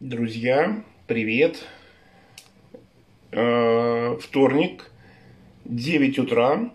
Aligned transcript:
Друзья, 0.00 0.82
привет! 1.06 1.62
Э, 3.32 4.16
Вторник, 4.18 4.90
9 5.66 6.18
утра. 6.20 6.70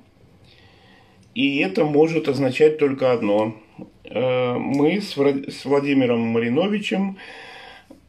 И 1.33 1.57
это 1.57 1.86
может 1.86 2.28
означать 2.28 2.78
только 2.78 3.12
одно. 3.12 3.56
Э, 4.04 4.54
Мы 4.60 5.02
с 5.02 5.66
Владимиром 5.66 6.20
Мариновичем 6.20 7.18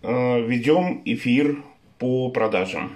э, 0.02 0.40
ведем 0.42 1.00
эфир 1.06 1.62
по 1.98 2.28
продажам. 2.28 2.94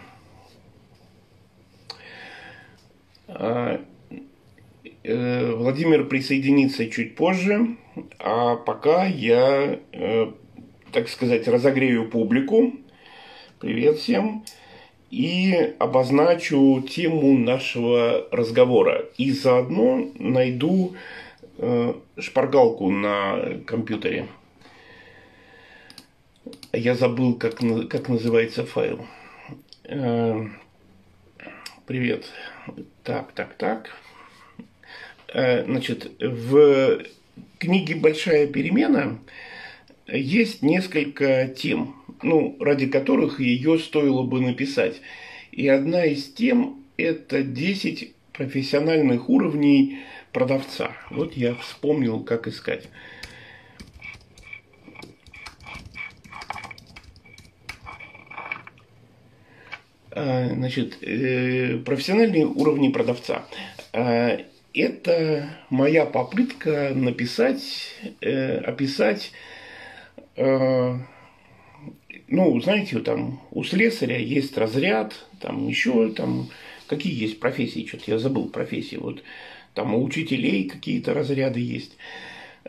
Э, 5.03 5.53
Владимир 5.55 6.07
присоединится 6.07 6.89
чуть 6.91 7.17
позже, 7.17 7.77
а 8.19 8.57
пока 8.57 9.07
я, 9.07 9.79
э, 9.93 10.33
так 10.93 11.09
сказать, 11.09 11.49
разогрею 11.49 12.11
публику. 12.11 12.75
Привет 13.61 13.99
всем. 13.99 14.45
И 15.11 15.75
обозначу 15.79 16.83
тему 16.89 17.37
нашего 17.37 18.29
разговора. 18.31 19.07
И 19.17 19.33
заодно 19.33 20.11
найду 20.19 20.95
э, 21.59 21.95
шпаргалку 22.19 22.91
на 22.91 23.59
компьютере. 23.67 24.29
Я 26.73 26.95
забыл, 26.95 27.35
как, 27.35 27.57
как 27.89 28.09
называется 28.09 28.65
файл. 28.65 29.05
Привет. 31.87 32.27
Так, 33.03 33.33
так, 33.33 33.55
так. 33.55 33.91
Э, 35.33 35.65
Значит, 35.65 36.11
в 36.21 37.03
книге 37.59 37.95
«Большая 37.97 38.47
перемена» 38.47 39.19
есть 40.07 40.63
несколько 40.63 41.47
тем, 41.47 41.95
ну, 42.23 42.57
ради 42.61 42.87
которых 42.87 43.41
ее 43.41 43.79
стоило 43.79 44.25
бы 44.25 44.41
написать. 44.41 45.01
И 45.53 45.69
одна 45.69 46.05
из 46.05 46.33
тем– 46.33 46.83
это 46.97 47.43
10 47.43 48.13
профессиональных 48.33 49.29
уровней 49.29 50.01
продавца. 50.33 50.93
Вот 51.11 51.35
я 51.35 51.55
вспомнил, 51.55 52.21
как 52.21 52.49
искать. 52.49 52.89
А, 60.11 60.49
Значит, 60.55 61.03
э, 61.03 61.79
профессиональные 61.79 62.47
уровни 62.47 62.89
продавца. 62.89 63.45
Это 64.73 65.51
моя 65.69 66.07
попытка 66.07 66.93
написать, 66.95 67.93
э, 68.21 68.59
описать, 68.59 69.33
э, 70.37 70.95
ну, 72.29 72.61
знаете, 72.61 73.01
там 73.01 73.41
у 73.51 73.65
слесаря 73.65 74.19
есть 74.19 74.57
разряд, 74.57 75.27
там 75.41 75.67
еще 75.67 76.11
там 76.11 76.51
какие 76.87 77.21
есть 77.21 77.41
профессии, 77.41 77.87
что-то 77.87 78.13
я 78.13 78.19
забыл 78.19 78.49
профессии, 78.49 78.97
вот 78.97 79.25
там 79.75 79.95
у 79.95 80.05
учителей 80.05 80.69
какие-то 80.69 81.15
разряды 81.15 81.59
есть. 81.59 81.97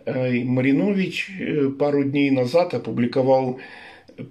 Э, 0.05 0.43
Маринович 0.43 1.29
э, 1.39 1.69
пару 1.69 2.03
дней 2.03 2.31
назад 2.31 2.73
опубликовал 2.73 3.59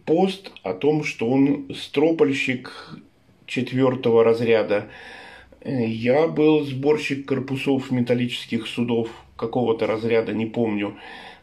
пост 0.07 0.51
о 0.65 0.75
том, 0.75 1.05
что 1.05 1.29
он 1.29 1.73
стропольщик 1.73 2.99
четвертого 3.47 4.25
разряда. 4.25 4.87
Э, 4.87 5.20
Я 5.63 6.27
был 6.27 6.65
сборщик 6.65 7.27
корпусов 7.27 7.91
металлических 7.91 8.67
судов 8.67 9.11
какого-то 9.37 9.87
разряда, 9.87 10.33
не 10.33 10.47
помню. 10.47 10.97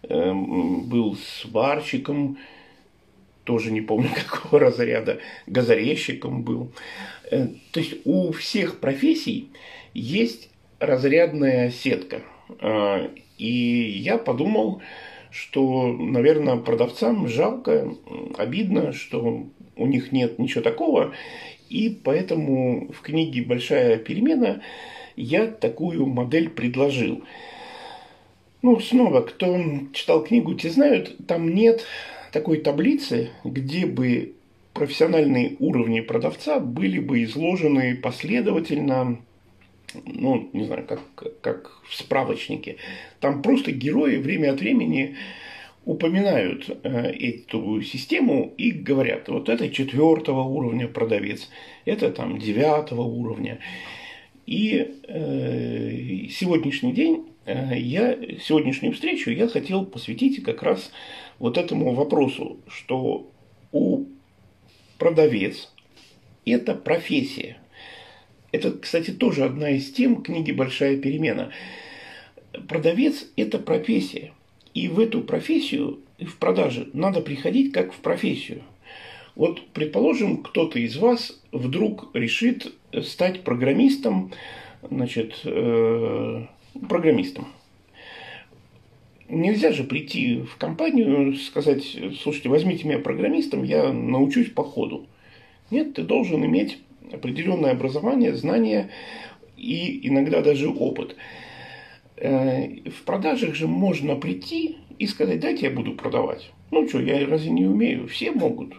Эм, 0.04 0.84
Был 0.90 1.16
сварщиком, 1.18 2.38
тоже 3.44 3.72
не 3.72 3.82
помню 3.82 4.09
какого 4.28 4.59
разряда, 4.59 5.19
газорезчиком 5.46 6.44
был. 6.44 6.72
Э, 7.31 7.47
То 7.72 7.80
есть 7.80 7.96
у 8.06 8.31
всех 8.31 8.80
профессий 8.80 9.50
есть 9.94 10.50
разрядная 10.80 11.70
сетка. 11.70 12.22
Э, 12.62 13.09
И 13.38 14.00
я 14.00 14.18
подумал, 14.18 14.81
что, 15.30 15.94
наверное, 15.94 16.58
продавцам 16.58 17.28
жалко, 17.28 17.94
обидно, 18.38 18.94
что 18.94 19.46
у 19.75 19.86
них 19.86 20.12
нет 20.12 20.40
ничего 20.40 20.64
такого. 20.64 21.14
И 21.69 21.89
поэтому 21.89 22.91
в 22.91 23.01
книге 23.01 23.41
«Большая 23.41 23.97
перемена» 23.97 24.61
я 25.16 25.47
такую 25.47 26.05
модель 26.05 26.50
предложил. 26.50 27.23
Ну, 28.61 28.79
снова, 28.79 29.22
кто 29.22 29.59
читал 29.94 30.23
книгу, 30.23 30.53
те 30.55 30.69
знают, 30.69 31.16
там 31.28 31.53
нет 31.53 31.85
такой 32.31 32.59
таблицы, 32.59 33.29
где 33.44 33.85
бы 33.85 34.33
профессиональные 34.73 35.55
уровни 35.59 36.01
продавца 36.01 36.59
были 36.59 37.00
бы 37.00 37.23
изложены 37.23 37.95
последовательно, 37.95 39.19
ну, 40.05 40.49
не 40.53 40.66
знаю, 40.66 40.85
как, 40.85 41.01
как 41.41 41.81
в 41.88 41.95
справочнике. 41.95 42.78
Там 43.19 43.41
просто 43.41 43.72
герои 43.72 44.17
время 44.17 44.51
от 44.51 44.59
времени 44.59 45.17
упоминают 45.88 46.70
э, 46.84 46.90
эту 47.12 47.81
систему 47.81 48.53
и 48.58 48.72
говорят, 48.72 49.30
вот 49.30 49.48
это 49.48 49.70
четвертого 49.70 50.42
уровня 50.42 50.90
продавец, 50.90 51.50
это 51.86 52.12
там 52.12 52.40
девятого 52.40 53.03
уровня. 53.03 53.59
И 54.46 55.00
э, 55.08 56.28
сегодняшний 56.30 56.92
день, 56.92 57.30
э, 57.46 57.80
я, 57.80 58.18
сегодняшнюю 58.42 58.94
встречу 58.94 59.31
я 59.31 59.47
хотел 59.47 59.86
посвятить 59.86 60.44
как 60.44 60.62
раз 60.62 60.92
вот 61.40 61.58
этому 61.58 61.94
вопросу, 61.94 62.59
что 62.68 63.31
у 63.72 64.08
продавец– 64.97 65.74
это 66.46 66.76
профессия. 66.76 67.59
Это, 68.52 68.72
кстати, 68.72 69.12
тоже 69.12 69.46
одна 69.46 69.70
из 69.70 69.90
тем 69.94 70.22
книги 70.22 70.52
«Большая 70.52 70.97
перемена». 70.97 71.52
Продавец– 72.68 73.26
это 73.38 73.58
профессия. 73.58 74.34
И 74.78 74.90
в 74.90 75.00
эту 75.00 75.22
профессию, 75.22 76.02
в 76.20 76.38
продаже, 76.38 76.88
надо 76.94 77.22
приходить 77.22 77.72
как 77.72 77.92
в 77.94 77.98
профессию. 77.98 78.62
Вот, 79.34 79.60
предположим, 79.70 80.44
кто-то 80.44 80.78
из 80.78 80.98
вас 80.98 81.42
вдруг 81.52 82.12
решит 82.14 82.72
стать 83.02 83.42
программистом, 83.42 84.32
значит, 84.88 85.42
э, 85.46 86.46
программистом. 86.88 87.48
Нельзя 89.28 89.72
же 89.72 89.84
прийти 89.84 90.42
в 90.42 90.58
компанию, 90.58 91.34
сказать, 91.38 91.98
слушайте, 92.22 92.50
возьмите 92.50 92.88
меня 92.88 93.00
программистом, 93.00 93.64
я 93.64 93.92
научусь 93.92 94.52
по 94.52 94.64
ходу. 94.64 95.08
Нет, 95.72 95.96
ты 95.96 96.04
должен 96.04 96.46
иметь 96.46 96.78
определенное 97.12 97.72
образование, 97.72 98.36
знания 98.36 98.92
и 99.58 100.08
иногда 100.08 100.44
даже 100.44 100.70
опыт. 100.70 101.16
Э, 102.17 102.89
В 102.89 103.03
продажах 103.03 103.55
же 103.55 103.67
можно 103.67 104.16
прийти 104.16 104.78
и 105.00 105.07
сказать, 105.07 105.39
дайте 105.39 105.67
я 105.67 105.72
буду 105.72 105.94
продавать. 105.94 106.51
Ну 106.72 106.88
что, 106.88 107.00
я 107.00 107.25
разве 107.28 107.51
не 107.51 107.66
умею? 107.66 108.07
Все 108.07 108.31
могут. 108.31 108.73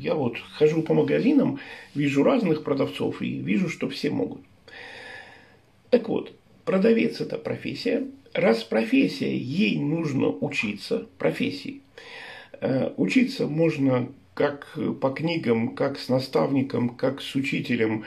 Я 0.00 0.14
вот 0.14 0.38
хожу 0.38 0.82
по 0.82 0.94
магазинам, 0.94 1.58
вижу 1.94 2.22
разных 2.22 2.62
продавцов 2.62 3.20
и 3.20 3.38
вижу, 3.38 3.68
что 3.68 3.88
все 3.88 4.10
могут. 4.10 4.40
Так 5.90 6.08
вот, 6.08 6.32
продавец– 6.64 7.20
это 7.20 7.36
профессия. 7.36 8.06
Раз 8.32 8.62
профессия, 8.62 9.36
ей 9.36 9.78
нужно 9.78 10.28
учиться, 10.28 11.06
профессии. 11.18 11.82
Э, 12.60 12.92
Учиться 12.96 13.46
можно 13.46 14.08
как 14.34 14.78
по 15.00 15.10
книгам, 15.10 15.74
как 15.74 15.98
с 15.98 16.08
наставником, 16.08 16.90
как 16.90 17.22
с 17.22 17.34
учителем. 17.34 18.04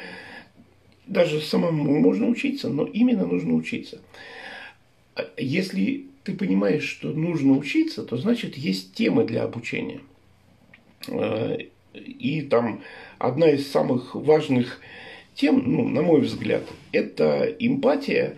Даже 1.08 1.42
самому 1.42 2.00
можно 2.00 2.28
учиться, 2.28 2.70
но 2.70 2.86
именно 2.86 3.26
нужно 3.26 3.56
учиться. 3.56 4.00
А 5.20 5.42
Если 5.42 6.08
ты 6.24 6.34
понимаешь, 6.34 6.84
что 6.84 7.10
нужно 7.10 7.54
учиться, 7.54 8.04
то 8.04 8.18
значит 8.18 8.58
есть 8.58 8.94
темы 8.94 9.26
для 9.26 9.44
обучения. 9.44 10.02
Э, 11.08 11.58
И 11.94 12.42
там 12.42 12.82
одна 13.18 13.50
из 13.50 13.72
самых 13.72 14.16
важных 14.16 14.80
тем, 15.34 15.64
ну, 15.66 15.88
на 15.88 16.02
мой 16.02 16.22
взгляд, 16.22 16.64
это 16.92 17.46
эмпатия 17.60 18.36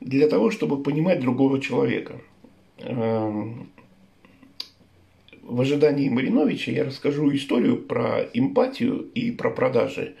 для 0.00 0.28
того, 0.28 0.50
чтобы 0.50 0.82
понимать 0.82 1.20
другого 1.20 1.60
человека. 1.60 2.20
Эм, 2.78 3.68
В 5.42 5.60
ожидании 5.60 6.08
Мариновича 6.08 6.72
я 6.72 6.84
расскажу 6.84 7.34
историю 7.34 7.76
про 7.76 8.22
эмпатию 8.32 9.10
и 9.14 9.30
про 9.32 9.50
продажи. 9.50 10.14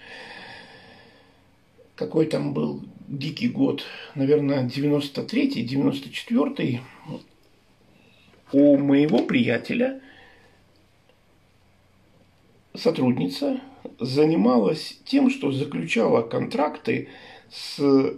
Какой 1.94 2.26
там 2.26 2.52
был 2.52 2.82
дикий 3.10 3.48
год, 3.48 3.84
наверное, 4.14 4.66
93-й, 4.66 5.66
94-й. 5.66 6.80
У 8.52 8.76
моего 8.78 9.18
приятеля 9.18 10.00
сотрудница 12.74 13.60
занималась 13.98 14.98
тем, 15.04 15.30
что 15.30 15.52
заключала 15.52 16.22
контракты 16.22 17.08
с 17.50 18.14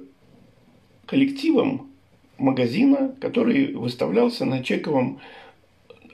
коллективом 1.07 1.91
магазина, 2.39 3.15
который 3.21 3.75
выставлялся 3.75 4.45
на 4.45 4.63
чековом 4.63 5.21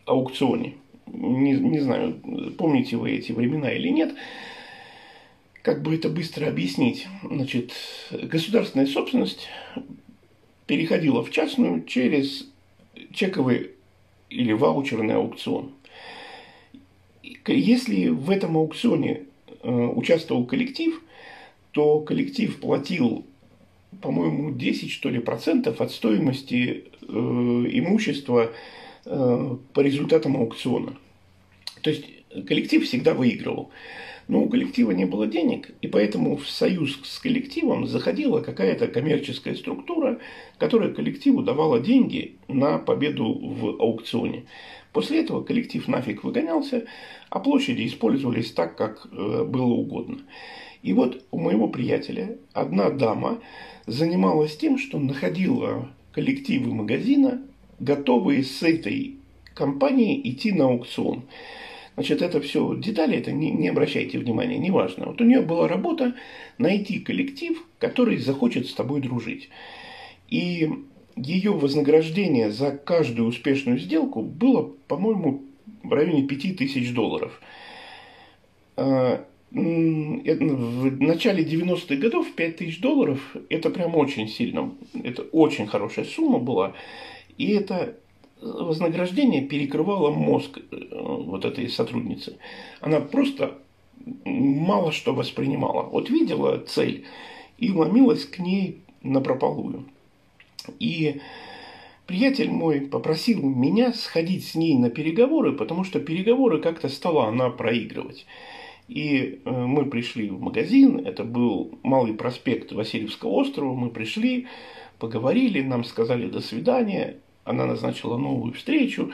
аукционе. 0.05 0.75
Не, 1.07 1.53
не 1.53 1.81
знаю, 1.81 2.21
помните 2.59 2.97
вы 2.97 3.13
эти 3.13 3.33
времена 3.33 3.71
или 3.71 3.89
нет. 3.89 4.15
Как 5.63 5.83
бы 5.83 5.95
это 5.95 6.09
быстро 6.09 6.49
объяснить? 6.49 7.07
Значит, 7.23 7.73
государственная 8.11 8.87
собственность 8.87 9.49
переходила 10.67 11.25
в 11.25 11.31
частную 11.31 11.85
через 11.85 12.47
чековый 13.13 13.73
или 14.31 14.53
ваучерный 14.53 15.15
аукцион. 15.15 15.73
Если 17.47 18.09
в 18.09 18.31
этом 18.31 18.57
аукционе 18.57 19.23
э, 19.63 19.71
участвовал 19.71 20.45
коллектив, 20.45 21.03
то 21.73 22.01
коллектив 22.01 22.61
платил, 22.61 23.25
по-моему, 24.03 24.53
10 24.53 24.91
что 24.91 25.09
ли 25.09 25.19
процентов 25.19 25.81
от 25.81 25.91
стоимости 25.91 26.85
э, 27.01 27.07
имущества 27.07 28.53
э, 29.05 29.57
по 29.73 29.81
результатам 29.81 30.37
аукциона. 30.37 30.95
То 31.83 31.91
есть 31.91 32.05
коллектив 32.47 32.85
всегда 32.85 33.15
выигрывал. 33.15 33.71
Но 34.29 34.43
у 34.43 34.49
коллектива 34.49 34.91
не 34.91 35.07
было 35.07 35.27
денег, 35.27 35.71
и 35.81 35.89
поэтому 35.89 36.37
в 36.37 36.49
союз 36.49 37.01
с 37.03 37.19
коллективом 37.19 37.87
заходила 37.87 38.41
какая-то 38.41 38.87
коммерческая 38.87 39.55
структура, 39.55 40.19
которая 40.59 40.93
коллективу 40.93 41.43
давала 41.43 41.81
деньги 41.81 42.37
на 42.47 42.79
победу 42.79 43.33
в 43.33 43.81
аукционе. 43.81 44.45
После 44.93 45.21
этого 45.21 45.43
коллектив 45.43 45.89
нафиг 45.89 46.25
выгонялся, 46.25 46.85
а 47.31 47.41
площади 47.41 47.87
использовались 47.87 48.53
так, 48.53 48.77
как 48.77 49.07
э, 49.11 49.45
было 49.45 49.73
угодно. 49.73 50.19
И 50.83 50.93
вот 50.93 51.25
у 51.31 51.39
моего 51.39 51.69
приятеля 51.69 52.37
одна 52.53 52.91
дама 52.91 53.41
занималась 53.87 54.57
тем, 54.57 54.79
что 54.79 54.99
находила 54.99 55.89
коллективы 56.13 56.75
магазина, 56.75 57.43
готовые 57.81 58.43
с 58.43 58.63
этой 58.63 59.17
компанией 59.55 60.21
идти 60.31 60.53
на 60.53 60.67
аукцион. 60.67 61.23
Значит, 61.99 62.23
это 62.23 62.41
все 62.41 62.77
детали, 62.77 63.19
это 63.19 63.33
не, 63.33 63.50
не 63.50 63.67
обращайте 63.67 64.21
внимания, 64.21 64.56
неважно. 64.56 65.06
Вот 65.06 65.21
у 65.21 65.25
нее 65.25 65.41
была 65.41 65.67
работа 65.67 66.15
найти 66.56 67.00
коллектив, 67.00 67.61
который 67.81 68.19
захочет 68.19 68.69
с 68.69 68.73
тобой 68.73 69.00
дружить. 69.00 69.49
И 70.29 70.71
ее 71.17 71.50
вознаграждение 71.50 72.53
за 72.53 72.71
каждую 72.71 73.27
успешную 73.27 73.81
сделку 73.81 74.23
было, 74.23 74.71
по-моему, 74.87 75.43
в 75.83 75.93
районе 75.93 76.23
5000 76.23 76.93
долларов. 76.93 77.41
А, 78.77 79.25
в 79.50 81.03
начале 81.03 81.43
90-х 81.43 81.97
годов 81.97 82.33
5000 82.37 82.81
долларов 82.81 83.37
это 83.49 83.71
прям 83.71 83.97
очень 83.97 84.29
сильно, 84.29 84.73
это 85.03 85.23
очень 85.23 85.67
хорошая 85.67 86.05
сумма 86.05 86.39
была. 86.39 86.75
И 87.39 87.49
это 87.49 87.97
вознаграждение 88.40 89.43
перекрывало 89.43 90.11
мозг 90.11 90.58
э, 90.58 90.76
вот 90.90 91.44
этой 91.44 91.69
сотрудницы. 91.69 92.38
Она 92.81 93.00
просто 93.00 93.58
мало 94.25 94.93
что 94.93 95.14
воспринимала. 95.14 95.82
Вот 95.82 96.11
видела 96.11 96.58
цель 96.58 97.05
и 97.58 97.73
ломилась 97.73 98.25
к 98.25 98.38
ней 98.38 98.81
на 99.02 99.20
прополую. 99.20 99.85
И 100.79 101.20
приятель 102.06 102.50
мой 102.50 102.82
попросил 102.82 103.43
меня 103.43 103.93
сходить 103.93 104.46
с 104.46 104.55
ней 104.55 104.76
на 104.76 104.90
переговоры, 104.90 105.52
потому 105.52 105.85
что 105.85 106.00
переговоры 106.00 106.61
как-то 106.61 106.88
стала 106.88 107.26
она 107.26 107.50
проигрывать. 107.50 108.26
И 108.88 109.40
э, 109.44 109.50
мы 109.50 109.85
пришли 109.87 110.31
в 110.31 110.40
магазин, 110.40 111.06
это 111.06 111.25
был 111.25 111.79
Малый 111.82 112.14
проспект 112.14 112.73
Васильевского 112.73 113.31
острова, 113.31 113.75
мы 113.75 113.90
пришли, 113.90 114.46
поговорили, 114.99 115.61
нам 115.61 115.85
сказали 115.85 116.26
до 116.29 116.40
свидания, 116.40 117.19
она 117.49 117.67
назначила 117.67 118.17
новую 118.17 118.53
встречу. 118.53 119.11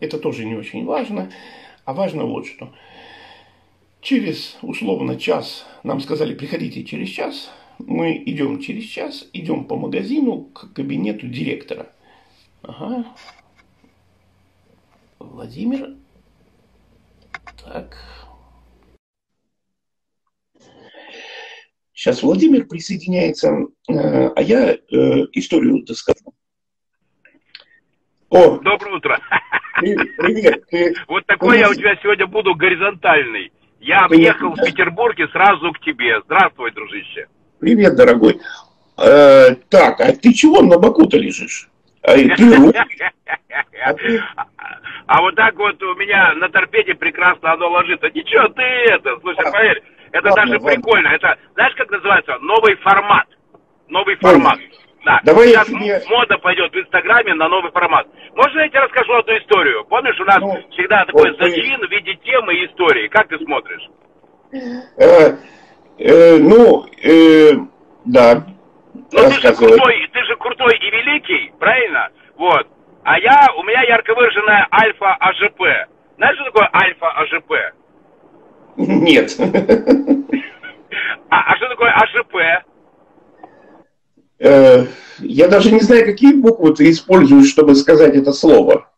Это 0.00 0.18
тоже 0.18 0.44
не 0.44 0.54
очень 0.54 0.84
важно. 0.84 1.32
А 1.84 1.94
важно 1.94 2.24
вот 2.24 2.46
что. 2.46 2.72
Через 4.00 4.58
условно 4.62 5.16
час 5.16 5.64
нам 5.82 6.00
сказали, 6.00 6.34
приходите 6.34 6.84
через 6.84 7.08
час. 7.08 7.50
Мы 7.78 8.22
идем 8.26 8.60
через 8.60 8.84
час, 8.84 9.28
идем 9.32 9.64
по 9.64 9.76
магазину 9.76 10.42
к 10.44 10.72
кабинету 10.74 11.26
директора. 11.26 11.92
Ага. 12.62 13.06
Владимир. 15.18 15.96
Так. 17.64 17.96
Сейчас 21.94 22.22
Владимир 22.22 22.66
присоединяется, 22.66 23.66
э, 23.88 24.28
а 24.28 24.42
я 24.42 24.72
э, 24.72 24.78
историю 25.32 25.84
расскажу. 25.88 26.34
О. 28.32 28.58
Доброе 28.62 28.94
утро. 28.94 29.18
Привет. 29.78 30.16
Привет. 30.16 30.96
Вот 31.08 31.26
такой 31.26 31.58
я 31.58 31.68
у 31.68 31.74
тебя 31.74 31.94
сегодня 32.02 32.26
буду 32.26 32.54
горизонтальный. 32.54 33.52
Я 33.78 34.06
объехал 34.06 34.52
в 34.52 34.64
Петербурге 34.64 35.28
сразу 35.28 35.70
к 35.72 35.80
тебе. 35.80 36.18
Здравствуй, 36.24 36.70
дружище. 36.70 37.26
Привет, 37.60 37.94
дорогой. 37.94 38.40
Э, 38.96 39.54
так, 39.68 40.00
а 40.00 40.12
ты 40.14 40.32
чего 40.32 40.62
на 40.62 40.78
боку-то 40.78 41.18
лежишь? 41.18 41.68
А, 42.00 42.14
ты 42.14 42.72
а, 43.84 43.94
а 45.06 45.20
вот 45.20 45.34
так 45.34 45.54
вот 45.56 45.82
у 45.82 45.94
меня 45.96 46.34
на 46.36 46.48
торпеде 46.48 46.94
прекрасно 46.94 47.52
оно 47.52 47.68
ложится. 47.68 48.06
Ничего, 48.14 48.48
ты 48.48 48.62
это, 48.62 49.18
слушай, 49.20 49.44
поверь, 49.52 49.82
это 50.10 50.28
ладно, 50.28 50.42
даже 50.42 50.52
ладно. 50.52 50.68
прикольно. 50.70 51.08
Это, 51.08 51.36
знаешь, 51.52 51.74
как 51.74 51.90
называется? 51.90 52.38
Новый 52.40 52.76
формат. 52.76 53.26
Новый 53.88 54.16
формат. 54.16 54.58
Да. 55.04 55.20
Давай 55.24 55.48
Сейчас 55.48 55.66
тебе... 55.66 56.00
мода 56.08 56.38
пойдет 56.38 56.72
в 56.72 56.76
Инстаграме 56.76 57.34
на 57.34 57.48
новый 57.48 57.72
формат. 57.72 58.06
Можно 58.34 58.60
я 58.60 58.68
тебе 58.68 58.80
расскажу 58.80 59.12
одну 59.14 59.36
историю? 59.36 59.84
Помнишь, 59.86 60.20
у 60.20 60.24
нас 60.24 60.38
ну, 60.40 60.56
всегда 60.70 61.04
такой 61.04 61.30
вот, 61.30 61.38
зачин 61.38 61.80
в 61.80 61.90
виде 61.90 62.14
темы 62.24 62.54
и 62.54 62.66
истории. 62.66 63.08
Как 63.08 63.28
ты 63.28 63.38
смотришь? 63.38 63.88
Э, 64.98 65.36
э, 65.98 66.38
ну, 66.38 66.86
э, 67.02 67.50
да. 68.04 68.46
Ну 68.94 69.28
ты 69.28 69.40
же 69.40 69.54
крутой, 69.54 70.08
ты 70.12 70.24
же 70.24 70.36
крутой 70.36 70.76
и 70.76 70.90
великий, 70.90 71.52
правильно? 71.58 72.08
Вот. 72.36 72.66
А 73.04 73.18
я, 73.18 73.48
у 73.58 73.62
меня 73.64 73.82
ярко 73.82 74.14
выраженная 74.14 74.68
альфа-АЖП. 74.70 75.88
Знаешь, 76.16 76.36
что 76.36 76.44
такое 76.44 76.70
альфа-АЖП? 76.72 77.52
Нет. 78.76 79.32
А, 81.30 81.50
а 81.50 81.56
что 81.56 81.66
такое 81.68 81.90
АЖП? 81.90 82.34
Э, 84.42 84.86
я 85.20 85.48
даже 85.48 85.70
не 85.70 85.80
знаю, 85.80 86.04
какие 86.04 86.34
буквы 86.34 86.74
ты 86.74 86.90
используешь, 86.90 87.48
чтобы 87.48 87.74
сказать 87.76 88.16
это 88.16 88.32
слово. 88.32 88.88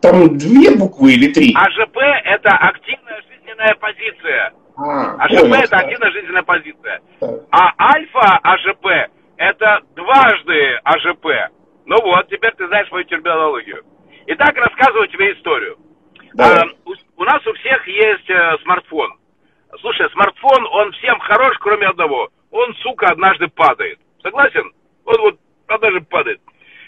Там 0.00 0.38
две 0.38 0.70
буквы 0.76 1.14
или 1.14 1.32
три? 1.32 1.52
АЖП– 1.54 1.96
это 2.24 2.50
активная 2.50 3.20
жизненная 3.28 3.74
позиция. 3.80 4.52
А, 4.76 5.24
АЖП 5.24 5.40
понял,– 5.40 5.54
это 5.64 5.76
активная 5.78 6.10
жизненная 6.12 6.42
позиция. 6.42 7.00
Так. 7.18 7.40
А 7.50 7.72
альфа 7.92 8.38
АЖП– 8.42 8.86
это 9.36 9.80
дважды 9.96 10.78
АЖП. 10.84 11.26
Ну 11.86 11.96
вот, 12.02 12.28
теперь 12.28 12.52
ты 12.56 12.68
знаешь 12.68 12.86
свою 12.88 13.04
терминологию. 13.04 13.82
Итак, 14.26 14.54
рассказываю 14.56 15.08
тебе 15.08 15.32
историю. 15.32 15.76
А, 16.38 16.62
у, 16.84 16.94
у 17.16 17.24
нас 17.24 17.44
у 17.46 17.52
всех 17.54 17.88
есть 17.88 18.30
э, 18.30 18.58
смартфон. 18.62 19.10
Слушай, 19.80 20.08
смартфон, 20.12 20.66
он 20.70 20.92
всем 20.92 21.18
хорош, 21.20 21.56
кроме 21.58 21.88
одного– 21.88 22.28
он, 22.50 22.74
сука, 22.82 23.08
однажды 23.08 23.48
падает. 23.48 23.98
Согласен? 24.22 24.72
Он 25.04 25.20
вот 25.20 25.38
однажды 25.66 26.00
падает. 26.02 26.40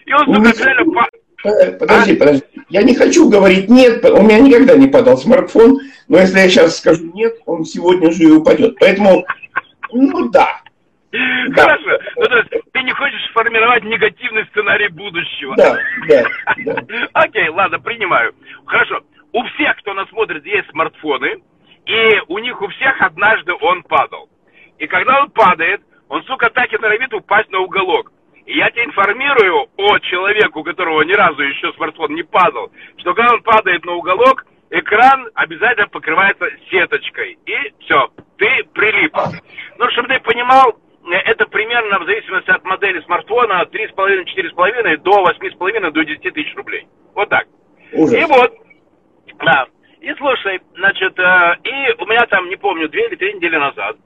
И 0.06 0.12
он, 0.12 0.26
сука, 0.26 0.64
реально 0.64 0.92
падает. 0.92 1.78
Подожди, 1.78 2.16
а? 2.16 2.18
подожди. 2.18 2.44
Я 2.68 2.82
не 2.82 2.94
хочу 2.94 3.28
говорить 3.28 3.68
нет, 3.68 4.04
у 4.04 4.22
меня 4.22 4.40
никогда 4.40 4.76
не 4.76 4.88
падал 4.88 5.16
смартфон, 5.16 5.78
но 6.08 6.18
если 6.18 6.38
я 6.40 6.48
сейчас 6.48 6.78
скажу 6.78 7.10
нет, 7.14 7.34
он 7.46 7.64
сегодня 7.64 8.10
же 8.10 8.24
и 8.24 8.30
упадет. 8.30 8.76
Поэтому, 8.80 9.24
ну 9.92 10.28
да. 10.30 10.60
Хорошо. 11.54 11.84
Да. 11.86 11.98
Ну, 12.16 12.24
то 12.24 12.36
есть, 12.38 12.50
ты 12.72 12.82
не 12.82 12.92
хочешь 12.92 13.32
формировать 13.32 13.84
негативный 13.84 14.44
сценарий 14.50 14.88
будущего. 14.88 15.56
Да, 15.56 15.78
да, 16.08 16.24
да. 16.64 16.82
Окей, 17.12 17.48
ладно, 17.48 17.78
принимаю. 17.78 18.34
Хорошо. 18.66 19.00
У 19.32 19.42
всех, 19.44 19.76
кто 19.78 19.94
нас 19.94 20.08
смотрит, 20.08 20.44
есть 20.44 20.68
смартфоны, 20.70 21.36
и 21.86 22.20
у 22.28 22.38
них 22.38 22.60
у 22.60 22.68
всех 22.68 23.00
однажды 23.00 23.52
он 23.60 23.82
падал. 23.84 24.28
И 24.78 24.86
когда 24.86 25.22
он 25.22 25.30
падает, 25.30 25.82
он, 26.08 26.22
сука, 26.24 26.50
так 26.50 26.72
и 26.72 26.78
норовит 26.78 27.12
упасть 27.12 27.50
на 27.50 27.58
уголок. 27.60 28.12
И 28.46 28.56
я 28.56 28.70
тебя 28.70 28.84
информирую 28.84 29.66
о 29.76 29.98
человеку, 29.98 30.60
у 30.60 30.64
которого 30.64 31.02
ни 31.02 31.12
разу 31.12 31.42
еще 31.42 31.72
смартфон 31.74 32.14
не 32.14 32.22
падал, 32.22 32.70
что 32.96 33.12
когда 33.12 33.34
он 33.34 33.42
падает 33.42 33.84
на 33.84 33.92
уголок, 33.92 34.46
экран 34.70 35.28
обязательно 35.34 35.88
покрывается 35.88 36.46
сеточкой. 36.70 37.38
И 37.44 37.56
все, 37.80 38.08
ты 38.38 38.64
прилип. 38.72 39.14
Ну, 39.76 39.90
чтобы 39.90 40.08
ты 40.08 40.20
понимал, 40.20 40.78
это 41.10 41.46
примерно 41.46 41.98
в 41.98 42.06
зависимости 42.06 42.50
от 42.50 42.64
модели 42.64 43.00
смартфона 43.02 43.66
3,5-4,5 43.70 44.96
до 44.98 45.24
8,5 45.26 45.90
до 45.90 46.04
10 46.04 46.34
тысяч 46.34 46.54
рублей. 46.56 46.86
Вот 47.14 47.28
так. 47.28 47.46
Ужас. 47.92 48.14
И 48.14 48.24
вот, 48.24 48.54
да. 49.44 49.66
И 50.00 50.14
слушай, 50.14 50.60
значит, 50.76 51.18
э, 51.18 51.56
и 51.64 52.02
у 52.02 52.06
меня 52.06 52.24
там, 52.26 52.48
не 52.48 52.56
помню, 52.56 52.88
две 52.88 53.08
или 53.08 53.16
три 53.16 53.34
недели 53.34 53.56
назад 53.56 53.96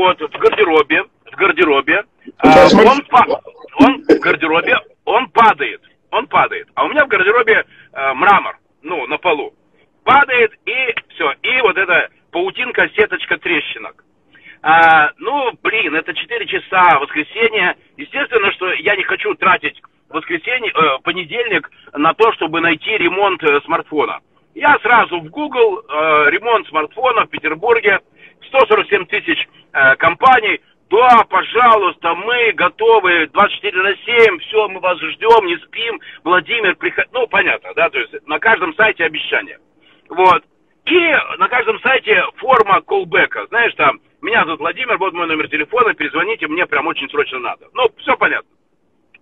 вот, 0.00 0.20
в 0.20 0.38
гардеробе 0.38 1.04
в 1.30 1.36
гардеробе, 1.36 2.04
а, 2.38 2.66
он, 2.72 3.02
он 3.78 4.02
в 4.02 4.20
гардеробе, 4.20 4.76
он 5.04 5.28
падает, 5.28 5.82
он 6.10 6.26
падает. 6.26 6.68
А 6.74 6.84
у 6.84 6.88
меня 6.88 7.04
в 7.04 7.08
гардеробе 7.08 7.64
а, 7.92 8.14
мрамор, 8.14 8.58
ну, 8.82 9.06
на 9.06 9.18
полу. 9.18 9.54
Падает 10.04 10.52
и 10.64 10.94
все, 11.10 11.32
и 11.42 11.60
вот 11.60 11.76
эта 11.76 12.08
паутинка, 12.32 12.88
сеточка 12.96 13.38
трещинок. 13.38 14.04
А, 14.62 15.10
ну, 15.18 15.52
блин, 15.62 15.94
это 15.94 16.12
4 16.12 16.46
часа 16.46 16.98
воскресенье. 16.98 17.76
Естественно, 17.96 18.52
что 18.52 18.72
я 18.72 18.96
не 18.96 19.04
хочу 19.04 19.34
тратить 19.34 19.80
воскресенье, 20.08 20.72
э, 20.72 20.98
понедельник 21.02 21.70
на 21.92 22.12
то, 22.14 22.32
чтобы 22.32 22.60
найти 22.60 22.90
ремонт 22.98 23.42
э, 23.42 23.60
смартфона. 23.64 24.20
Я 24.54 24.76
сразу 24.82 25.20
в 25.20 25.30
Google 25.30 25.78
э, 25.78 26.30
ремонт 26.30 26.66
смартфона 26.68 27.26
в 27.26 27.30
Петербурге, 27.30 28.00
147 28.48 29.06
тысяч 29.06 29.48
э, 29.72 29.96
компаний. 29.96 30.60
Да, 30.90 31.24
пожалуйста, 31.28 32.14
мы 32.14 32.52
готовы 32.52 33.28
24 33.28 33.82
на 33.82 33.94
7, 33.94 34.38
все, 34.40 34.68
мы 34.68 34.80
вас 34.80 34.98
ждем, 34.98 35.46
не 35.46 35.56
спим. 35.58 36.00
Владимир, 36.24 36.74
приход... 36.74 37.04
ну, 37.12 37.28
понятно, 37.28 37.72
да, 37.76 37.88
то 37.90 37.98
есть 37.98 38.26
на 38.26 38.40
каждом 38.40 38.74
сайте 38.74 39.04
обещание. 39.04 39.58
Вот. 40.08 40.42
И 40.86 41.16
на 41.38 41.48
каждом 41.48 41.78
сайте 41.80 42.20
форма 42.38 42.80
колбека. 42.80 43.46
Знаешь, 43.46 43.72
там, 43.74 44.00
меня 44.20 44.44
зовут 44.44 44.60
Владимир, 44.60 44.98
вот 44.98 45.12
мой 45.12 45.28
номер 45.28 45.48
телефона, 45.48 45.94
перезвоните, 45.94 46.48
мне 46.48 46.66
прям 46.66 46.88
очень 46.88 47.08
срочно 47.08 47.38
надо. 47.38 47.68
Ну, 47.72 47.88
все 47.98 48.16
понятно. 48.16 48.50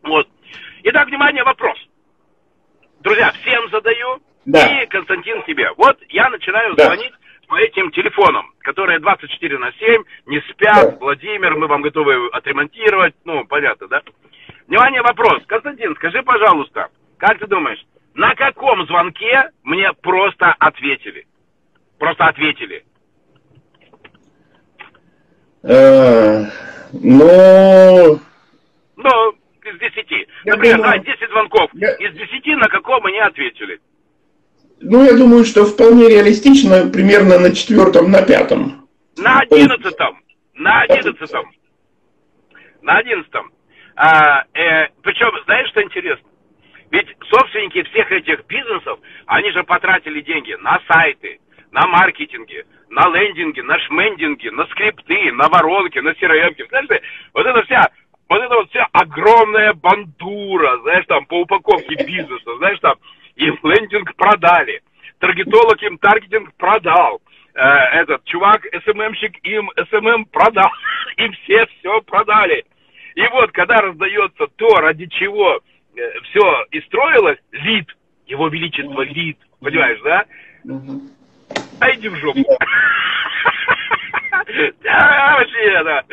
Вот. 0.02 0.26
Итак, 0.85 1.09
внимание, 1.09 1.45
вопрос. 1.45 1.78
Друзья, 3.00 3.31
всем 3.43 3.69
задаю. 3.71 4.23
Да. 4.47 4.67
И, 4.67 4.87
Константин, 4.87 5.43
тебе. 5.43 5.71
Вот 5.76 5.99
я 6.09 6.31
начинаю 6.31 6.75
да. 6.75 6.87
звонить 6.87 7.12
по 7.49 7.57
этим 7.59 7.90
телефонам, 7.90 8.52
которые 8.61 9.00
24 9.00 9.59
на 9.59 9.73
7, 9.73 10.05
не 10.26 10.40
спят. 10.50 10.90
Да. 10.90 10.97
Владимир, 11.00 11.57
мы 11.57 11.67
вам 11.67 11.83
готовы 11.83 12.28
отремонтировать. 12.28 13.14
Ну, 13.25 13.45
понятно, 13.47 13.88
да? 13.88 14.02
Внимание, 14.69 15.02
вопрос. 15.02 15.43
Константин, 15.47 15.95
скажи, 15.97 16.23
пожалуйста, 16.23 16.88
как 17.17 17.38
ты 17.38 17.47
думаешь, 17.47 17.83
на 18.14 18.35
каком 18.35 18.87
звонке 18.87 19.50
мне 19.64 19.90
просто 20.02 20.55
ответили? 20.59 21.26
Просто 21.99 22.26
ответили. 22.26 22.85
Э, 25.62 26.45
ну... 26.93 28.21
Ну, 28.97 29.31
из 29.64 29.78
десяти. 29.78 30.28
Например, 30.45 30.83
да, 30.83 30.99
10 30.99 31.31
звонков. 31.31 31.73
Из 31.75 32.14
десяти 32.14 32.55
на 32.57 32.69
каком 32.69 33.02
мне 33.05 33.23
ответили? 33.23 33.81
Ну, 34.90 35.04
я 35.04 35.12
думаю, 35.12 35.45
что 35.45 35.66
вполне 35.66 36.09
реалистично 36.09 36.88
примерно 36.90 37.38
на 37.38 37.54
четвертом, 37.54 38.11
на 38.11 38.23
пятом. 38.23 38.88
На 39.18 39.40
одиннадцатом. 39.40 40.18
На 40.54 40.80
одиннадцатом. 40.80 41.50
На 42.80 42.97
одиннадцатом. 42.97 43.52
А, 43.97 44.45
э, 44.54 44.88
причем, 45.02 45.28
знаешь, 45.45 45.68
что 45.68 45.83
интересно? 45.83 46.26
Ведь 46.90 47.07
собственники 47.28 47.83
всех 47.90 48.11
этих 48.11 48.47
бизнесов, 48.47 48.99
они 49.26 49.50
же 49.50 49.62
потратили 49.64 50.23
деньги 50.23 50.57
на 50.62 50.80
сайты, 50.88 51.38
на 51.71 51.87
маркетинге, 51.87 52.64
на 52.88 53.11
лендинге, 53.11 53.62
на 53.64 53.78
шмендинге, 53.80 54.50
на 54.52 54.64
скрипты, 54.68 55.33
на 55.33 55.50
воронки, 55.50 55.99
на 55.99 56.11
CRM 56.11 56.54
Знаешь, 56.71 57.02
вот 57.35 57.45
это 57.45 57.62
вся 57.64 57.90
вот 58.28 58.42
это 58.42 58.54
вот 58.54 58.71
вся 58.71 58.87
огромная 58.92 59.73
бандура, 59.75 60.78
знаешь, 60.83 61.04
там, 61.07 61.26
по 61.26 61.40
упаковке 61.40 61.95
бизнеса, 62.04 62.57
знаешь, 62.59 62.78
там, 62.80 62.95
им 63.38 63.59
лендинг 63.62 64.14
продали, 64.16 64.83
таргетолог 65.18 65.83
им 65.83 65.99
таргетинг 65.99 66.52
продал, 66.57 67.21
э, 67.54 67.61
этот 67.61 68.25
чувак, 68.25 68.62
SMM 68.85 69.02
щик 69.02 69.38
им 69.45 69.71
SMM 69.90 70.26
продал, 70.26 70.71
им 71.16 71.33
все 71.33 71.66
все 71.66 72.00
продали. 72.02 72.64
И 73.14 73.26
вот, 73.28 73.50
когда 73.52 73.78
раздается 73.78 74.47
то, 74.57 74.68
ради 74.80 75.07
чего 75.07 75.61
э, 75.97 76.21
все 76.25 76.64
и 76.73 76.80
строилось, 76.83 77.38
лид, 77.52 77.87
его 78.26 78.49
величество 78.49 79.02
лид, 79.02 79.38
понимаешь, 79.61 80.00
да? 80.02 80.25
А 81.80 81.95
иди 81.95 82.09
в 82.09 82.16
жопу. 82.16 82.40
Вообще, 84.49 85.85
да. 85.85 86.05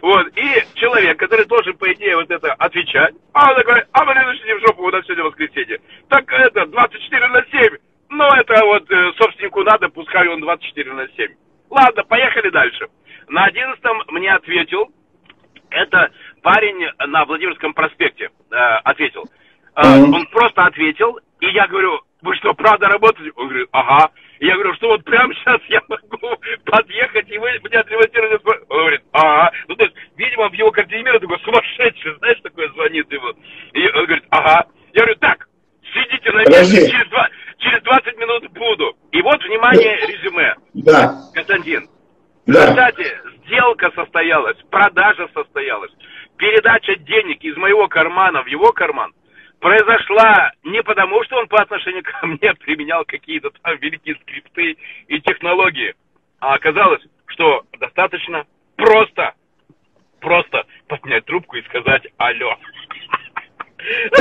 Вот, 0.00 0.26
и 0.36 0.64
человек, 0.74 1.18
который 1.18 1.46
должен, 1.46 1.76
по 1.76 1.92
идее, 1.92 2.16
вот 2.16 2.30
это 2.30 2.52
отвечать, 2.54 3.14
а 3.32 3.50
он 3.50 3.56
такой, 3.56 3.82
а 3.92 4.04
мы 4.04 4.14
не 4.14 4.54
в 4.54 4.60
жопу, 4.66 4.84
у 4.84 4.90
нас 4.90 5.04
сегодня 5.04 5.24
воскресенье. 5.24 5.78
Так 6.08 6.30
это, 6.32 6.66
24 6.66 7.28
на 7.28 7.44
7, 7.44 7.76
ну 8.08 8.24
это 8.28 8.64
вот 8.64 8.90
э, 8.90 9.12
собственнику 9.18 9.62
надо, 9.62 9.88
пускай 9.90 10.26
он 10.28 10.40
24 10.40 10.92
на 10.92 11.06
7. 11.08 11.34
Ладно, 11.70 12.04
поехали 12.04 12.50
дальше. 12.50 12.88
На 13.28 13.44
11 13.44 13.82
мне 14.08 14.32
ответил, 14.32 14.90
это 15.70 16.10
парень 16.42 16.88
на 17.06 17.24
Владимирском 17.24 17.74
проспекте 17.74 18.30
э, 18.50 18.56
ответил. 18.84 19.24
Э, 19.76 20.00
он 20.00 20.26
просто 20.26 20.64
ответил, 20.64 21.18
и 21.40 21.46
я 21.46 21.66
говорю, 21.66 22.00
вы 22.22 22.34
что, 22.36 22.54
правда 22.54 22.88
работаете? 22.88 23.32
Он 23.36 23.48
говорит, 23.48 23.68
ага. 23.72 24.10
Я 24.42 24.54
говорю, 24.54 24.74
что 24.74 24.88
вот 24.88 25.04
прямо 25.04 25.32
сейчас 25.34 25.60
я 25.68 25.80
могу 25.88 26.36
подъехать, 26.64 27.30
и 27.30 27.38
вы 27.38 27.60
мне 27.62 27.78
отремонтировали. 27.78 28.40
Он 28.68 28.78
говорит, 28.80 29.02
ага. 29.12 29.52
Ну, 29.68 29.76
то 29.76 29.84
есть, 29.84 29.94
видимо, 30.16 30.48
в 30.48 30.52
его 30.54 30.72
картине 30.72 31.04
мира 31.04 31.20
такой 31.20 31.38
сумасшедший, 31.44 32.16
знаешь, 32.16 32.40
такой 32.42 32.68
звонит 32.70 33.10
ему. 33.12 33.28
И 33.72 33.86
он 33.86 34.04
говорит, 34.04 34.24
ага. 34.30 34.66
Я 34.94 35.02
говорю, 35.02 35.14
так, 35.20 35.46
сидите 35.94 36.32
на 36.32 36.38
месте, 36.38 36.90
через, 36.90 37.08
два, 37.10 37.28
через 37.58 37.82
20 37.84 38.18
минут 38.18 38.50
буду. 38.50 38.96
И 39.12 39.22
вот, 39.22 39.40
внимание, 39.44 39.96
резюме. 40.08 40.56
Да. 40.74 41.14
Константин. 41.32 41.88
Да. 42.46 42.66
Кстати, 42.66 43.06
сделка 43.46 43.92
состоялась, 43.94 44.56
продажа 44.72 45.28
состоялась. 45.34 45.92
Передача 46.36 46.96
денег 46.96 47.44
из 47.44 47.56
моего 47.56 47.86
кармана 47.86 48.42
в 48.42 48.48
его 48.48 48.72
карман 48.72 49.12
произошла 49.62 50.50
не 50.64 50.82
потому, 50.82 51.22
что 51.22 51.36
он 51.36 51.46
по 51.46 51.62
отношению 51.62 52.02
ко 52.02 52.26
мне 52.26 52.52
применял 52.54 53.04
какие-то 53.04 53.50
там 53.62 53.78
великие 53.78 54.16
скрипты 54.16 54.76
и 55.06 55.20
технологии, 55.20 55.94
а 56.40 56.54
оказалось, 56.54 57.00
что 57.26 57.62
достаточно 57.78 58.44
просто, 58.76 59.34
просто 60.20 60.64
поднять 60.88 61.24
трубку 61.26 61.56
и 61.56 61.62
сказать 61.62 62.02
«Алло». 62.18 62.56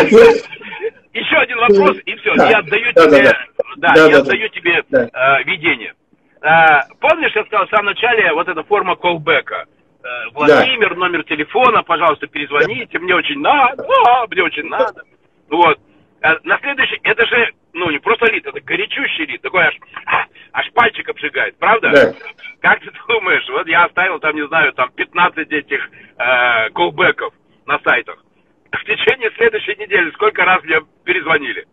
Еще 1.13 1.36
один 1.36 1.57
вопрос, 1.57 1.98
и 2.05 2.15
все. 2.15 2.33
Я 2.36 2.60
отдаю 2.60 2.93
тебе, 2.93 3.31
да, 3.77 3.93
я 3.95 4.17
отдаю 4.17 4.48
тебе 4.50 4.83
э, 4.91 5.43
видение. 5.43 5.93
Э, 6.41 6.81
помнишь, 7.00 7.36
я 7.36 7.43
сказал 7.45 7.67
в 7.67 7.69
самом 7.69 7.88
начале, 7.88 8.31
вот 8.33 8.48
эта 8.48 8.63
форма 8.63 8.95
колбека? 8.95 9.65
Э, 10.03 10.07
Владимир, 10.33 10.95
номер 10.95 11.24
телефона, 11.24 11.83
пожалуйста, 11.83 12.27
перезвоните, 12.27 12.98
мне 12.98 13.13
очень 13.13 13.39
надо, 13.39 13.83
мне 14.29 14.43
очень 14.43 14.67
надо. 14.67 15.03
Вот. 15.51 15.77
А 16.22 16.38
на 16.43 16.58
следующий, 16.60 17.00
это 17.03 17.25
же, 17.25 17.51
ну, 17.74 17.91
не 17.91 18.00
просто 18.00 18.31
лид, 18.31 18.46
это 18.46 18.60
горячущий 18.62 19.25
лид, 19.25 19.41
такой 19.41 19.65
аж, 19.65 19.75
аж 20.53 20.72
пальчик 20.74 21.10
обжигает, 21.10 21.58
правда? 21.60 21.91
Да. 21.91 22.13
Как 22.62 22.79
ты 22.79 22.91
думаешь, 23.08 23.48
вот 23.50 23.67
я 23.67 23.86
оставил 23.86 24.20
там, 24.20 24.36
не 24.36 24.48
знаю, 24.48 24.72
там 24.74 24.89
15 24.96 25.51
этих 25.51 25.89
э, 26.17 26.70
колбеков 26.72 27.34
на 27.65 27.79
сайтах. 27.79 28.24
В 28.72 28.84
течение 28.86 29.29
следующей 29.36 29.75
недели 29.75 30.10
сколько 30.12 30.46
раз 30.46 30.63
мне 30.63 30.79
перезвонили? 31.03 31.65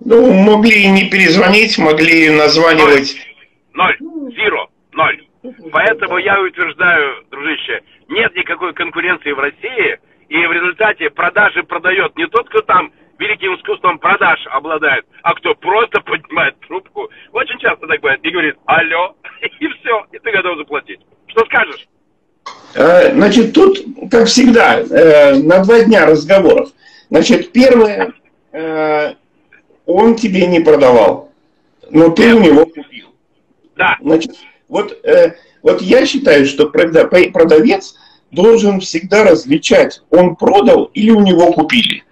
Ну, 0.00 0.32
могли 0.32 0.88
не 0.88 1.08
перезвонить, 1.08 1.78
могли 1.78 2.30
названивать. 2.30 3.16
Ноль. 3.74 3.96
Зеро. 4.34 4.68
Ноль. 4.92 5.24
Поэтому 5.70 6.18
я 6.18 6.40
утверждаю, 6.40 7.24
дружище, 7.30 7.82
нет 8.08 8.34
никакой 8.34 8.72
конкуренции 8.72 9.30
в 9.32 9.38
России, 9.38 9.98
и 10.28 10.46
в 10.46 10.52
результате 10.52 11.10
продажи 11.10 11.62
продает 11.62 12.16
не 12.16 12.26
тот, 12.26 12.48
кто 12.48 12.62
там 12.62 12.90
великим 13.24 13.54
искусством 13.56 13.98
продаж 13.98 14.38
обладает, 14.50 15.04
а 15.22 15.34
кто 15.34 15.54
просто 15.54 16.00
поднимает 16.00 16.58
трубку. 16.60 17.08
Очень 17.32 17.58
часто 17.58 17.86
так 17.86 18.00
бывает. 18.00 18.20
И 18.22 18.30
говорит, 18.30 18.56
алло, 18.66 19.16
и 19.60 19.66
все, 19.68 20.06
и 20.12 20.18
ты 20.18 20.30
готов 20.30 20.58
заплатить. 20.58 21.00
Что 21.28 21.44
скажешь? 21.46 21.88
Э, 22.74 23.12
значит, 23.12 23.54
тут, 23.54 23.78
как 24.10 24.26
всегда, 24.26 24.80
э, 24.80 25.34
на 25.36 25.60
два 25.64 25.80
дня 25.80 26.06
разговоров. 26.06 26.70
Значит, 27.10 27.52
первое, 27.52 28.12
э, 28.52 29.14
он 29.86 30.16
тебе 30.16 30.46
не 30.46 30.60
продавал, 30.60 31.30
но 31.90 32.10
ты 32.10 32.34
у 32.34 32.40
него 32.40 32.66
купил. 32.66 33.08
Да. 33.76 33.96
Значит, 34.00 34.32
вот, 34.68 34.96
вот 35.62 35.82
я 35.82 36.06
считаю, 36.06 36.46
что 36.46 36.68
продавец 36.68 37.96
должен 38.30 38.80
всегда 38.80 39.24
различать, 39.24 40.02
он 40.10 40.36
продал 40.36 40.84
или 40.94 41.10
у 41.10 41.20
него 41.20 41.52
купили. 41.52 42.04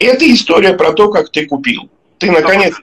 Это 0.00 0.30
история 0.32 0.74
про 0.74 0.92
то, 0.92 1.08
как 1.10 1.30
ты 1.30 1.46
купил. 1.46 1.88
Ты, 2.18 2.32
наконец, 2.32 2.74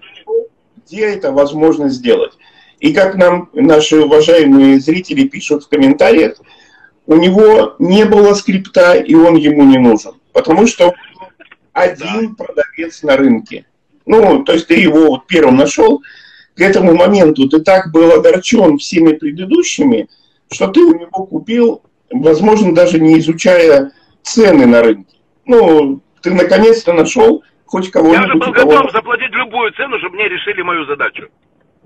где 0.85 1.05
это 1.07 1.33
возможно 1.33 1.89
сделать. 1.89 2.31
И 2.79 2.93
как 2.93 3.15
нам 3.15 3.49
наши 3.53 3.99
уважаемые 3.99 4.79
зрители 4.79 5.27
пишут 5.27 5.65
в 5.65 5.69
комментариях, 5.69 6.37
у 7.05 7.15
него 7.15 7.75
не 7.79 8.05
было 8.05 8.33
скрипта, 8.33 8.93
и 8.93 9.13
он 9.15 9.35
ему 9.35 9.63
не 9.63 9.77
нужен. 9.77 10.13
Потому 10.31 10.67
что 10.67 10.93
один 11.73 12.35
продавец 12.35 13.03
на 13.03 13.17
рынке. 13.17 13.65
Ну, 14.05 14.43
то 14.43 14.53
есть 14.53 14.67
ты 14.67 14.75
его 14.75 15.07
вот 15.07 15.27
первым 15.27 15.57
нашел, 15.57 16.01
к 16.55 16.61
этому 16.61 16.95
моменту 16.95 17.49
ты 17.49 17.59
так 17.59 17.91
был 17.91 18.11
огорчен 18.13 18.77
всеми 18.77 19.13
предыдущими, 19.13 20.07
что 20.49 20.67
ты 20.67 20.79
у 20.79 20.93
него 20.97 21.25
купил 21.25 21.81
возможно, 22.09 22.73
даже 22.73 22.99
не 22.99 23.19
изучая 23.19 23.91
цены 24.23 24.65
на 24.65 24.81
рынке. 24.81 25.15
Ну, 25.45 26.01
ты 26.21 26.33
наконец-то 26.33 26.93
нашел 26.93 27.43
хоть 27.65 27.91
кого-нибудь. 27.91 28.27
Я 28.27 28.33
же 28.33 28.39
был 28.39 28.51
готов 28.51 28.91
заплатить 28.91 29.31
любую 29.31 29.71
цену, 29.73 29.99
чтобы 29.99 30.15
мне 30.15 30.29
решили 30.29 30.61
мою 30.61 30.85
задачу. 30.85 31.27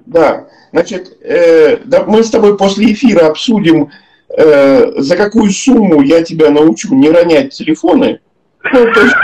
Да, 0.06 0.48
значит, 0.72 1.18
э, 1.22 1.78
да, 1.86 2.04
мы 2.06 2.24
с 2.24 2.30
тобой 2.30 2.58
после 2.58 2.94
эфира 2.94 3.28
обсудим, 3.28 3.92
э, 4.36 4.92
за 5.00 5.16
какую 5.16 5.52
сумму 5.52 6.02
я 6.02 6.24
тебя 6.24 6.50
научу 6.50 6.94
не 6.96 7.10
ронять 7.10 7.54
телефоны. 7.54 8.20
Ну, 8.64 8.94
то 8.94 9.02
есть, 9.02 9.16